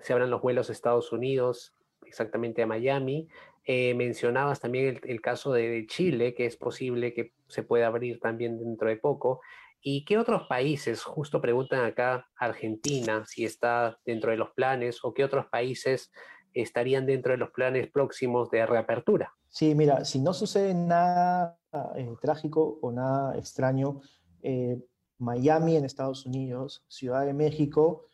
se 0.00 0.12
abran 0.12 0.30
los 0.30 0.42
vuelos 0.42 0.70
a 0.70 0.72
Estados 0.72 1.12
Unidos, 1.12 1.72
exactamente 2.04 2.62
a 2.62 2.66
Miami. 2.66 3.28
Eh, 3.64 3.94
mencionabas 3.94 4.60
también 4.60 5.00
el, 5.02 5.20
caso 5.20 5.52
de, 5.52 5.86
Chile, 5.86 6.34
que 6.34 6.46
es 6.46 6.56
posible 6.56 7.12
que 7.12 7.34
se 7.48 7.62
pueda 7.62 7.86
abrir 7.86 8.18
también 8.20 8.58
dentro 8.58 8.88
de 8.88 8.96
poco. 8.96 9.40
¿Y 9.82 10.04
qué 10.04 10.18
otros 10.18 10.46
países, 10.48 11.02
justo 11.02 11.40
preguntan 11.40 11.84
acá, 11.84 12.28
Argentina, 12.36 13.24
si 13.26 13.44
está 13.44 13.98
dentro 14.04 14.30
de 14.30 14.36
los 14.36 14.50
planes, 14.50 15.00
o 15.04 15.14
qué 15.14 15.24
otros 15.24 15.46
países 15.46 16.10
estarían 16.52 17.06
dentro 17.06 17.32
de 17.32 17.38
los 17.38 17.50
planes 17.50 17.90
próximos 17.90 18.50
de 18.50 18.66
reapertura? 18.66 19.34
Sí, 19.48 19.74
mira, 19.74 20.04
si 20.04 20.20
no 20.20 20.32
sucede 20.32 20.74
nada 20.74 21.58
eh, 21.96 22.14
trágico 22.20 22.78
o 22.82 22.92
nada 22.92 23.36
extraño, 23.38 24.00
eh, 24.42 24.78
Miami 25.18 25.76
en 25.76 25.84
Estados 25.84 26.24
Unidos, 26.24 26.84
Ciudad 26.88 27.26
de 27.26 27.34
México 27.34 28.06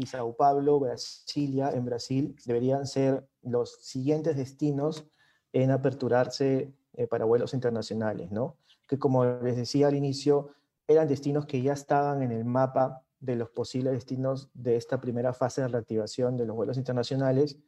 y 0.00 0.06
Sao 0.06 0.34
Paulo, 0.34 0.80
Brasilia, 0.80 1.70
en 1.72 1.84
Brasil, 1.84 2.34
deberían 2.46 2.86
ser 2.86 3.28
los 3.42 3.76
siguientes 3.82 4.34
destinos 4.34 5.06
en 5.52 5.70
aperturarse 5.70 6.72
eh, 6.94 7.06
para 7.06 7.26
vuelos 7.26 7.52
internacionales, 7.52 8.30
¿no? 8.32 8.56
Que 8.88 8.98
como 8.98 9.24
les 9.24 9.56
decía 9.56 9.88
al 9.88 9.94
inicio, 9.94 10.52
eran 10.88 11.06
destinos 11.06 11.44
que 11.44 11.60
ya 11.60 11.74
estaban 11.74 12.22
en 12.22 12.32
el 12.32 12.46
mapa 12.46 13.04
de 13.20 13.36
los 13.36 13.50
posibles 13.50 13.92
destinos 13.92 14.48
de 14.54 14.76
esta 14.76 15.00
primera 15.00 15.34
fase 15.34 15.60
de 15.60 15.68
reactivación 15.68 16.38
de 16.38 16.46
los 16.46 16.56
vuelos 16.56 16.78
internacionales, 16.78 17.58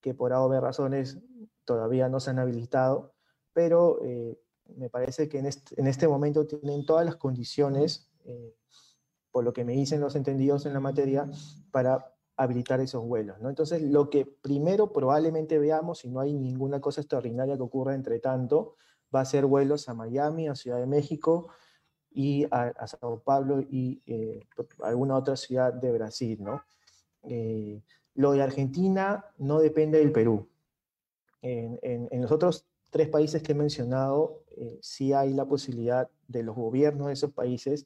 que 0.00 0.14
por 0.14 0.32
haber 0.32 0.62
razones 0.62 1.18
todavía 1.66 2.08
no 2.08 2.20
se 2.20 2.30
han 2.30 2.38
habilitado, 2.38 3.12
pero 3.52 4.00
eh, 4.02 4.40
me 4.76 4.88
parece 4.88 5.28
que 5.28 5.38
en 5.38 5.46
este, 5.86 6.08
momento 6.08 6.46
tienen 6.46 6.86
todas 6.86 7.04
las 7.04 7.16
condiciones, 7.16 8.10
eh, 8.24 8.56
por 9.36 9.44
lo 9.44 9.52
que 9.52 9.66
me 9.66 9.74
dicen 9.74 10.00
los 10.00 10.16
entendidos 10.16 10.64
en 10.64 10.72
la 10.72 10.80
materia, 10.80 11.28
para 11.70 12.10
habilitar 12.38 12.80
esos 12.80 13.04
vuelos. 13.04 13.38
¿no? 13.38 13.50
Entonces, 13.50 13.82
lo 13.82 14.08
que 14.08 14.24
primero 14.24 14.94
probablemente 14.94 15.58
veamos, 15.58 15.98
si 15.98 16.08
no 16.08 16.20
hay 16.20 16.32
ninguna 16.32 16.80
cosa 16.80 17.02
extraordinaria 17.02 17.54
que 17.54 17.62
ocurra 17.62 17.94
entre 17.94 18.18
tanto, 18.18 18.76
va 19.14 19.20
a 19.20 19.26
ser 19.26 19.44
vuelos 19.44 19.90
a 19.90 19.92
Miami, 19.92 20.48
a 20.48 20.54
Ciudad 20.54 20.78
de 20.78 20.86
México 20.86 21.48
y 22.10 22.46
a, 22.50 22.86
Sao 22.86 23.20
Paulo 23.22 23.60
y 23.60 24.00
eh, 24.06 24.40
alguna 24.82 25.18
otra 25.18 25.36
ciudad 25.36 25.70
de 25.70 25.92
Brasil. 25.92 26.38
¿no? 26.42 26.62
Eh, 27.24 27.82
lo 28.14 28.32
de 28.32 28.40
Argentina 28.40 29.22
no 29.36 29.58
depende 29.58 29.98
del 29.98 30.12
Perú. 30.12 30.48
En, 31.42 32.22
los 32.22 32.32
otros 32.32 32.64
tres 32.88 33.10
países 33.10 33.42
que 33.42 33.52
he 33.52 33.54
mencionado, 33.54 34.44
eh, 34.56 34.78
sí 34.80 35.12
hay 35.12 35.34
la 35.34 35.44
posibilidad 35.44 36.08
de 36.26 36.42
los 36.42 36.56
gobiernos 36.56 37.08
de 37.08 37.12
esos 37.12 37.32
países 37.32 37.84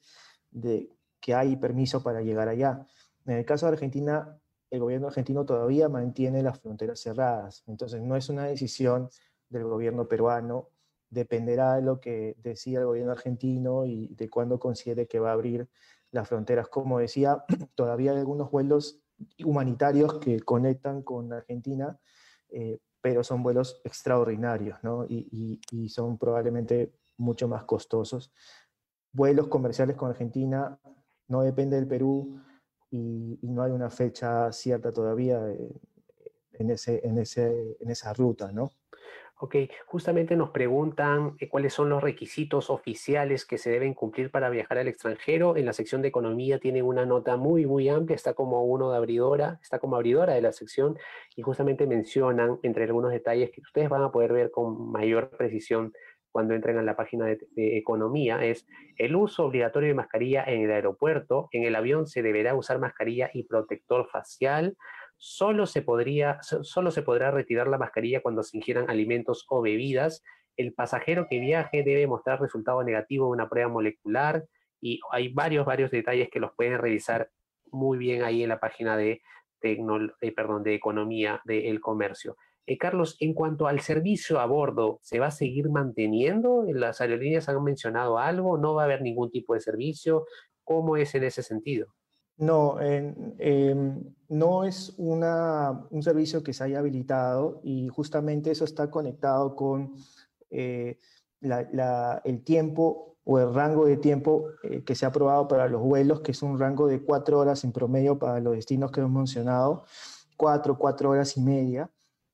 de 0.49 0.89
que 1.21 1.33
hay 1.33 1.55
permiso 1.55 2.03
para 2.03 2.21
llegar 2.21 2.49
allá. 2.49 2.85
En 3.25 3.37
el 3.37 3.45
caso 3.45 3.67
de 3.67 3.73
Argentina, 3.73 4.37
el 4.71 4.79
gobierno 4.79 5.07
argentino 5.07 5.45
todavía 5.45 5.87
mantiene 5.87 6.41
las 6.41 6.59
fronteras 6.59 6.99
cerradas, 6.99 7.63
entonces 7.67 8.01
no 8.01 8.15
es 8.15 8.29
una 8.29 8.45
decisión 8.45 9.09
del 9.49 9.65
gobierno 9.65 10.07
peruano, 10.07 10.69
dependerá 11.09 11.75
de 11.75 11.81
lo 11.81 11.99
que 11.99 12.35
decida 12.41 12.79
el 12.79 12.85
gobierno 12.85 13.11
argentino 13.11 13.85
y 13.85 14.07
de 14.15 14.29
cuándo 14.29 14.59
considere 14.59 15.07
que 15.07 15.19
va 15.19 15.29
a 15.29 15.33
abrir 15.33 15.67
las 16.09 16.27
fronteras. 16.27 16.69
Como 16.69 16.99
decía, 16.99 17.43
todavía 17.75 18.11
hay 18.11 18.19
algunos 18.19 18.49
vuelos 18.49 19.01
humanitarios 19.43 20.19
que 20.19 20.39
conectan 20.39 21.03
con 21.03 21.31
Argentina, 21.33 21.99
eh, 22.49 22.79
pero 23.01 23.23
son 23.23 23.43
vuelos 23.43 23.81
extraordinarios 23.83 24.79
¿no? 24.83 25.05
y, 25.07 25.59
y 25.71 25.89
son 25.89 26.17
probablemente 26.17 26.93
mucho 27.17 27.47
más 27.47 27.65
costosos. 27.65 28.31
Vuelos 29.11 29.47
comerciales 29.47 29.97
con 29.97 30.09
Argentina 30.09 30.79
no 31.31 31.41
depende 31.41 31.77
del 31.77 31.87
Perú, 31.87 32.39
y, 32.91 33.39
no 33.41 33.63
hay 33.63 33.71
una 33.71 33.89
fecha 33.89 34.51
cierta 34.51 34.91
todavía 34.91 35.49
eh, 35.49 35.69
en, 36.53 36.69
ese, 36.69 37.01
en, 37.07 37.17
ese, 37.17 37.77
en 37.79 37.89
esa 37.89 38.13
ruta, 38.13 38.51
¿no? 38.51 38.71
Ok, 39.43 39.55
justamente 39.87 40.35
nos 40.35 40.51
preguntan 40.51 41.35
eh, 41.39 41.49
cuáles 41.49 41.73
son 41.73 41.89
los 41.89 42.03
requisitos 42.03 42.69
oficiales 42.69 43.43
que 43.43 43.57
se 43.57 43.71
deben 43.71 43.95
cumplir 43.95 44.29
para 44.29 44.51
viajar 44.51 44.77
al 44.77 44.87
extranjero. 44.87 45.57
En 45.57 45.65
la 45.65 45.73
sección 45.73 46.03
de 46.03 46.09
economía 46.09 46.59
tienen 46.59 46.85
una 46.85 47.07
nota 47.07 47.37
muy, 47.37 47.65
muy 47.65 47.89
amplia, 47.89 48.15
está 48.15 48.35
como 48.35 48.63
uno 48.65 48.91
de 48.91 48.97
abridora, 48.97 49.57
está 49.63 49.79
como 49.79 49.95
abridora 49.95 50.33
de 50.33 50.41
la 50.41 50.51
sección 50.51 50.95
y 51.35 51.41
justamente 51.41 51.87
mencionan 51.87 52.59
entre 52.61 52.83
algunos 52.83 53.11
detalles 53.11 53.49
que 53.49 53.61
ustedes 53.61 53.89
van 53.89 54.03
a 54.03 54.11
poder 54.11 54.31
ver 54.31 54.51
con 54.51 54.91
mayor 54.91 55.31
precisión 55.31 55.91
cuando 56.31 56.53
entren 56.53 56.77
a 56.77 56.83
la 56.83 56.95
página 56.95 57.25
de, 57.25 57.39
economía 57.55 58.43
es 58.43 58.67
el 58.97 59.15
uso 59.15 59.45
obligatorio 59.45 59.89
de 59.89 59.95
mascarilla 59.95 60.43
en 60.45 60.61
el 60.61 60.71
aeropuerto. 60.71 61.49
En 61.51 61.63
el 61.63 61.75
avión 61.75 62.07
se 62.07 62.21
deberá 62.21 62.55
usar 62.55 62.79
mascarilla 62.79 63.29
y 63.33 63.43
protector 63.43 64.07
facial. 64.09 64.77
Solo 65.17 65.65
se, 65.65 65.81
podría, 65.81 66.39
solo 66.41 66.91
se 66.91 67.03
podrá 67.03 67.31
retirar 67.31 67.67
la 67.67 67.77
mascarilla 67.77 68.21
cuando 68.21 68.43
se 68.43 68.57
ingieran 68.57 68.89
alimentos 68.89 69.45
o 69.49 69.61
bebidas. 69.61 70.23
El 70.57 70.73
pasajero 70.73 71.27
que 71.29 71.39
viaje 71.39 71.83
debe 71.83 72.07
mostrar 72.07 72.41
resultado 72.41 72.83
negativo 72.83 73.27
de 73.27 73.31
una 73.31 73.49
prueba 73.49 73.69
molecular 73.69 74.45
y 74.81 74.99
hay 75.11 75.29
varios, 75.29 75.65
varios 75.65 75.91
detalles 75.91 76.29
que 76.29 76.39
los 76.39 76.53
pueden 76.53 76.79
revisar 76.79 77.29
muy 77.71 77.97
bien 77.97 78.23
ahí 78.23 78.43
en 78.43 78.49
la 78.49 78.59
página 78.59 78.97
de, 78.97 79.21
eh, 79.61 80.31
perdón, 80.35 80.63
de 80.63 80.73
economía 80.73 81.41
del 81.45 81.79
comercio. 81.79 82.35
Eh, 82.65 82.77
Carlos, 82.77 83.17
en 83.19 83.33
cuanto 83.33 83.67
al 83.67 83.81
servicio 83.81 84.39
a 84.39 84.45
bordo, 84.45 84.99
¿se 85.01 85.19
va 85.19 85.27
a 85.27 85.31
seguir 85.31 85.69
manteniendo? 85.69 86.63
¿Las 86.73 87.01
aerolíneas 87.01 87.49
han 87.49 87.63
mencionado 87.63 88.17
algo? 88.17 88.57
¿No 88.57 88.73
va 88.75 88.83
a 88.83 88.85
haber 88.85 89.01
ningún 89.01 89.31
tipo 89.31 89.53
de 89.53 89.59
servicio? 89.59 90.25
¿Cómo 90.63 90.97
es 90.97 91.15
en 91.15 91.23
ese 91.23 91.43
sentido? 91.43 91.87
No, 92.37 92.79
em, 92.81 94.13
no 94.29 94.63
es 94.63 94.95
un 94.97 96.01
servicio 96.01 96.43
que 96.43 96.53
se 96.53 96.63
haya 96.63 96.79
habilitado 96.79 97.61
y 97.63 97.87
justamente 97.89 98.51
eso 98.51 98.65
está 98.65 98.89
conectado 98.89 99.55
con 99.55 99.93
eh, 100.49 100.97
el 101.41 102.43
tiempo 102.43 103.11
o 103.23 103.39
el 103.39 103.53
rango 103.53 103.85
de 103.85 103.97
tiempo 103.97 104.47
eh, 104.63 104.83
que 104.83 104.95
se 104.95 105.05
ha 105.05 105.09
aprobado 105.09 105.47
para 105.47 105.67
los 105.67 105.81
vuelos, 105.81 106.21
que 106.21 106.31
es 106.31 106.41
un 106.41 106.59
rango 106.59 106.87
de 106.87 107.01
cuatro 107.01 107.39
horas 107.39 107.63
en 107.63 107.71
promedio 107.71 108.17
para 108.17 108.39
los 108.39 108.53
destinos 108.53 108.91
que 108.91 109.01
hemos 109.01 109.11
mencionado, 109.11 109.83
cuatro, 110.37 110.77
cuatro 110.77 111.11
horas 111.11 111.37
y 111.37 111.41
media. 111.41 111.89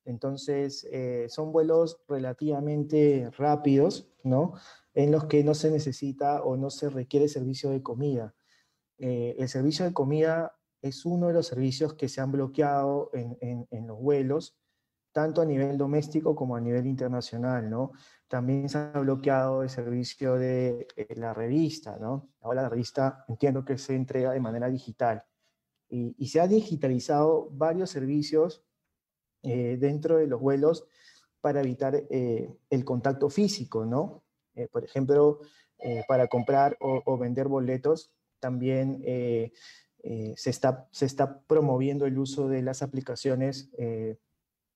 Entonces, 0.08 0.88
eh, 0.90 1.28
son 1.30 1.52
vuelos 1.52 2.00
relativamente 2.08 3.30
rápidos, 3.38 4.10
¿no? 4.24 4.54
En 4.94 5.12
los 5.12 5.26
que 5.26 5.44
no 5.44 5.54
se 5.54 5.70
necesita 5.70 6.44
o 6.44 6.56
no 6.56 6.70
se 6.70 6.90
requiere 6.90 7.28
servicio 7.28 7.70
de 7.72 7.84
comida. 7.84 8.34
Eh, 8.98 9.36
el 9.38 9.50
servicio 9.50 9.84
de 9.84 9.94
comida 9.94 10.56
es 10.82 11.06
uno 11.06 11.28
de 11.28 11.34
los 11.34 11.48
servicios 11.48 11.94
que 11.94 12.08
se 12.08 12.22
han 12.22 12.32
bloqueado 12.32 13.12
en, 13.14 13.68
los 13.86 14.00
vuelos, 14.00 14.58
tanto 15.12 15.42
a 15.42 15.46
nivel 15.46 15.78
doméstico 15.78 16.36
como 16.36 16.56
a 16.56 16.62
nivel 16.62 16.86
internacional, 16.88 17.70
¿no? 17.70 17.92
También 18.30 18.70
se 18.70 18.78
ha 18.78 19.00
bloqueado 19.00 19.64
el 19.64 19.70
servicio 19.70 20.36
de 20.36 20.88
eh, 20.96 21.16
la 21.16 21.34
revista, 21.34 21.98
¿no? 22.00 22.30
Ahora 22.40 22.62
la 22.64 22.70
revista 22.70 23.26
entiendo 23.28 23.66
que 23.66 23.78
se 23.78 23.94
entrega 23.94 24.32
de 24.32 24.40
manera 24.40 24.70
digital. 24.70 25.24
y 25.90 26.28
se 26.28 26.42
ha 26.42 26.48
digitalizado 26.48 27.50
varios 27.52 27.90
servicios 27.90 28.67
eh, 29.48 29.78
dentro 29.80 30.18
de 30.18 30.28
los 30.28 30.42
vuelos 30.42 30.86
para 31.40 31.62
evitar 31.62 31.96
eh, 32.10 32.54
el 32.70 32.84
contacto 32.84 33.30
físico, 33.30 33.86
¿no? 33.86 34.24
Eh, 34.56 34.68
por 34.68 34.84
ejemplo, 34.84 35.40
para 36.08 36.28
comprar 36.28 36.76
o, 36.80 37.20
vender 37.20 37.48
boletos, 37.48 38.12
también 38.40 39.04
se, 39.04 40.50
está, 40.50 40.88
se 40.92 41.06
está 41.06 41.42
promoviendo 41.42 42.08
el 42.08 42.18
uso 42.18 42.48
de 42.50 42.64
las 42.64 42.82
aplicaciones, 42.82 43.70
de 43.78 44.18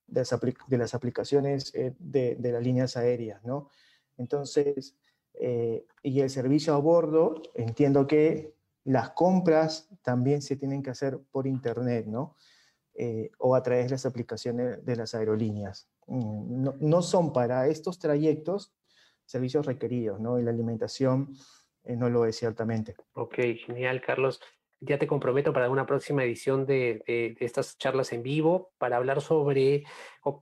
las, 0.06 0.94
aplicaciones 0.94 1.72
de, 1.72 2.36
de, 2.38 2.52
las 2.52 2.62
líneas 2.62 2.96
aéreas, 2.96 3.42
¿no? 3.44 3.68
Entonces, 4.16 4.94
y 5.34 6.20
el 6.20 6.30
servicio 6.30 6.72
a 6.74 6.78
bordo, 6.78 7.42
entiendo 7.56 8.06
que 8.06 8.54
las 8.84 9.10
compras 9.10 9.88
también 10.02 10.40
se 10.40 10.54
tienen 10.54 10.84
que 10.84 10.90
hacer 10.90 11.18
por 11.32 11.48
internet, 11.48 12.06
¿no? 12.06 12.36
Eh, 12.94 13.30
o 13.38 13.54
a 13.54 13.62
través 13.62 13.86
de 13.86 13.92
las 13.92 14.04
aplicaciones 14.04 14.84
de 14.84 14.96
las 14.96 15.14
aerolíneas. 15.14 15.88
Mm, 16.06 16.68
no, 16.78 17.00
son 17.00 17.32
para 17.32 17.66
estos 17.66 17.98
trayectos 17.98 18.74
servicios 19.24 19.64
requeridos, 19.64 20.20
¿no? 20.20 20.38
Y 20.38 20.42
la 20.42 20.50
alimentación 20.50 21.34
eh, 21.84 21.96
no 21.96 22.10
lo 22.10 22.26
es 22.26 22.36
ciertamente. 22.36 22.94
Ok, 23.14 23.36
genial, 23.64 24.02
Carlos. 24.02 24.42
Ya 24.80 24.98
te 24.98 25.06
comprometo 25.06 25.54
para 25.54 25.70
una 25.70 25.86
próxima 25.86 26.22
edición 26.22 26.66
de, 26.66 27.02
de, 27.06 27.34
estas 27.40 27.78
charlas 27.78 28.12
en 28.12 28.22
vivo 28.22 28.72
para 28.76 28.98
hablar 28.98 29.22
sobre, 29.22 29.84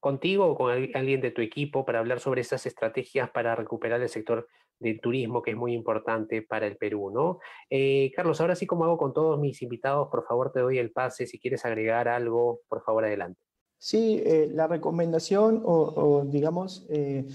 contigo 0.00 0.46
o 0.46 0.56
con 0.56 0.72
alguien 0.72 1.20
de 1.20 1.30
tu 1.30 1.42
equipo, 1.42 1.84
para 1.84 2.00
hablar 2.00 2.18
sobre 2.18 2.40
estas 2.40 2.66
estrategias 2.66 3.30
para 3.30 3.54
recuperar 3.54 4.00
el 4.00 4.08
sector 4.08 4.48
del 4.80 5.00
turismo 5.00 5.42
que 5.42 5.52
es 5.52 5.56
muy 5.56 5.74
importante 5.74 6.42
para 6.42 6.66
el 6.66 6.76
Perú, 6.76 7.10
¿no? 7.10 7.38
Eh, 7.68 8.10
Carlos, 8.16 8.40
ahora 8.40 8.56
sí 8.56 8.66
como 8.66 8.84
hago 8.84 8.96
con 8.98 9.12
todos 9.12 9.38
mis 9.38 9.60
invitados, 9.62 10.08
por 10.10 10.26
favor 10.26 10.50
te 10.50 10.60
doy 10.60 10.78
el 10.78 10.90
pase, 10.90 11.26
si 11.26 11.38
quieres 11.38 11.64
agregar 11.64 12.08
algo, 12.08 12.62
por 12.66 12.82
favor 12.82 13.04
adelante. 13.04 13.40
Sí, 13.78 14.20
eh, 14.24 14.48
la 14.52 14.66
recomendación 14.66 15.62
o, 15.64 16.24
digamos, 16.26 16.86
eh, 16.90 17.26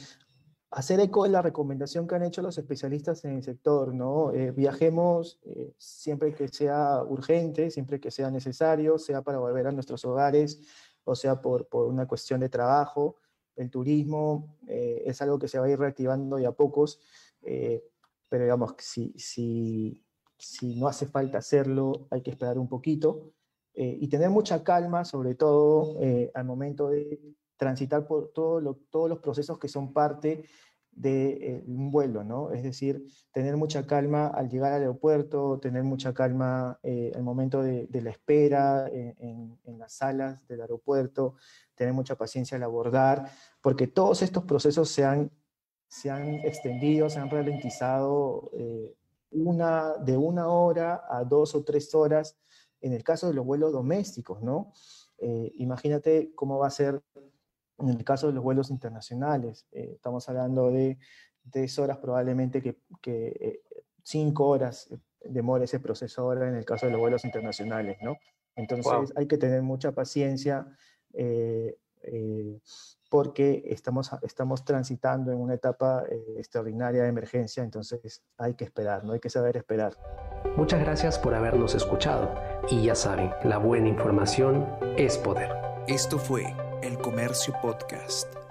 hacer 0.72 1.00
eco 1.00 1.24
de 1.24 1.30
la 1.30 1.42
recomendación 1.42 2.08
que 2.08 2.16
han 2.16 2.24
hecho 2.24 2.42
los 2.42 2.58
especialistas 2.58 3.24
en 3.26 3.38
el 3.38 3.44
sector, 3.44 3.94
¿no? 3.94 4.32
viajemos 4.54 5.40
siempre 5.78 6.34
que 6.34 6.50
sea 6.50 7.02
urgente, 7.04 7.72
siempre 7.72 8.00
que 8.00 8.12
sea 8.12 8.30
necesario, 8.30 8.98
sea 8.98 9.22
para 9.22 9.38
volver 9.38 9.68
a 9.68 9.72
nuestros 9.72 10.04
hogares 10.04 10.62
o 11.06 11.16
sea 11.16 11.40
por, 11.40 11.68
por 11.68 11.86
una 11.86 12.08
cuestión 12.08 12.42
de 12.42 12.50
trabajo. 12.50 13.16
El 13.56 13.70
turismo 13.72 14.58
es 14.68 15.22
algo 15.22 15.40
que 15.40 15.48
se 15.48 15.60
va 15.60 15.68
a 15.68 15.70
ir 15.70 15.80
reactivando 15.80 16.36
de 16.36 16.46
a 16.46 16.52
pocos 16.52 17.00
eh, 17.46 17.84
pero 18.28 18.44
digamos, 18.44 18.74
si, 18.80 19.14
si, 19.18 20.04
si, 20.38 20.76
no 20.76 20.88
hace 20.88 21.06
falta 21.06 21.38
hacerlo, 21.38 22.08
hay 22.10 22.22
que 22.22 22.32
esperar 22.32 22.58
un 22.58 22.68
poquito 22.68 23.34
eh, 23.74 23.98
y 24.00 24.08
tener 24.08 24.30
mucha 24.30 24.64
calma, 24.64 25.06
sobre 25.06 25.36
todo 25.36 25.96
eh, 26.02 26.32
al 26.34 26.46
momento 26.46 26.90
de 26.90 27.20
transitar 27.58 28.06
por 28.08 28.32
todo 28.34 28.76
todos 28.90 29.10
los 29.10 29.20
procesos 29.20 29.60
que 29.60 29.68
son 29.68 29.94
parte 29.94 30.44
de 30.92 31.62
un 31.68 31.92
vuelo, 31.92 32.24
¿no? 32.24 32.52
Es 32.52 32.64
decir, 32.64 33.06
tener 33.34 33.58
mucha 33.58 33.86
calma 33.86 34.28
al 34.28 34.50
llegar 34.50 34.72
al 34.72 34.82
aeropuerto, 34.82 35.60
tener 35.60 35.84
mucha 35.84 36.14
calma 36.14 36.80
al 36.82 37.22
momento 37.22 37.62
de, 37.62 37.88
la 38.02 38.12
espera 38.12 38.88
en, 38.90 39.60
las 39.78 39.92
salas 39.92 40.48
del 40.48 40.62
aeropuerto, 40.62 41.36
tener 41.76 41.94
mucha 41.94 42.16
paciencia 42.16 42.56
al 42.56 42.64
abordar, 42.64 43.30
porque 43.62 43.88
todos 43.88 44.22
estos 44.22 44.46
procesos 44.46 44.90
se 44.90 45.04
han 45.04 45.30
se 45.88 46.10
han 46.10 46.36
extendido, 46.46 47.10
se 47.10 47.20
han 47.20 47.30
ralentizado 47.30 48.50
eh, 48.54 48.94
una, 49.32 49.94
de 49.98 50.18
una 50.18 50.48
hora 50.48 51.04
a 51.10 51.24
dos 51.24 51.56
o 51.56 51.64
tres 51.64 51.94
horas 51.94 52.38
en 52.82 52.94
el 52.94 53.04
caso 53.04 53.28
de 53.28 53.34
los 53.34 53.46
vuelos 53.46 53.72
domésticos, 53.72 54.42
¿no? 54.42 54.72
Eh, 55.18 55.52
imagínate 55.56 56.32
cómo 56.36 56.58
va 56.58 56.68
a 56.68 56.72
ser 56.72 57.02
en 57.78 57.90
el 57.90 58.04
caso 58.04 58.28
de 58.28 58.34
los 58.34 58.44
vuelos 58.44 58.70
internacionales. 58.70 59.68
Eh, 59.72 59.92
estamos 59.96 60.28
hablando 60.30 60.72
de 60.72 60.98
tres 61.52 61.78
horas 61.80 61.98
probablemente 61.98 62.62
que, 62.62 62.78
que 63.02 63.62
cinco 64.04 64.48
horas 64.48 64.90
demora 65.24 65.64
ese 65.64 65.80
proceso 65.80 66.22
ahora 66.22 66.48
en 66.48 66.56
el 66.56 66.66
caso 66.66 66.86
de 66.86 66.92
los 66.92 67.02
vuelos 67.02 67.26
internacionales, 67.26 67.98
¿no? 68.02 68.18
Entonces 68.56 69.12
hay 69.16 69.28
que 69.28 69.38
tener 69.38 69.62
mucha 69.62 69.92
paciencia 69.92 70.68
porque 73.10 73.64
estamos, 73.68 74.12
estamos 74.22 74.66
transitando 74.66 75.32
en 75.32 75.40
una 75.40 75.54
etapa 75.54 76.04
eh, 76.10 76.36
extraordinaria 76.38 77.04
de 77.04 77.10
emergencia, 77.10 77.64
entonces 77.64 78.24
hay 78.38 78.56
que 78.56 78.66
esperar, 78.66 79.04
no 79.04 79.14
hay 79.14 79.20
que 79.20 79.30
saber 79.30 79.58
esperar. 79.58 79.96
Muchas 80.56 80.80
gracias 80.80 81.20
por 81.20 81.34
habernos 81.34 81.76
escuchado 81.76 82.34
y 82.70 82.84
ya 82.84 82.96
saben, 82.96 83.32
la 83.44 83.58
buena 83.58 83.88
información 83.88 84.68
es 84.98 85.18
poder. 85.18 85.52
Esto 85.88 86.18
fue 86.18 86.56
El 86.82 86.98
Comercio 86.98 87.54
Podcast. 87.62 88.45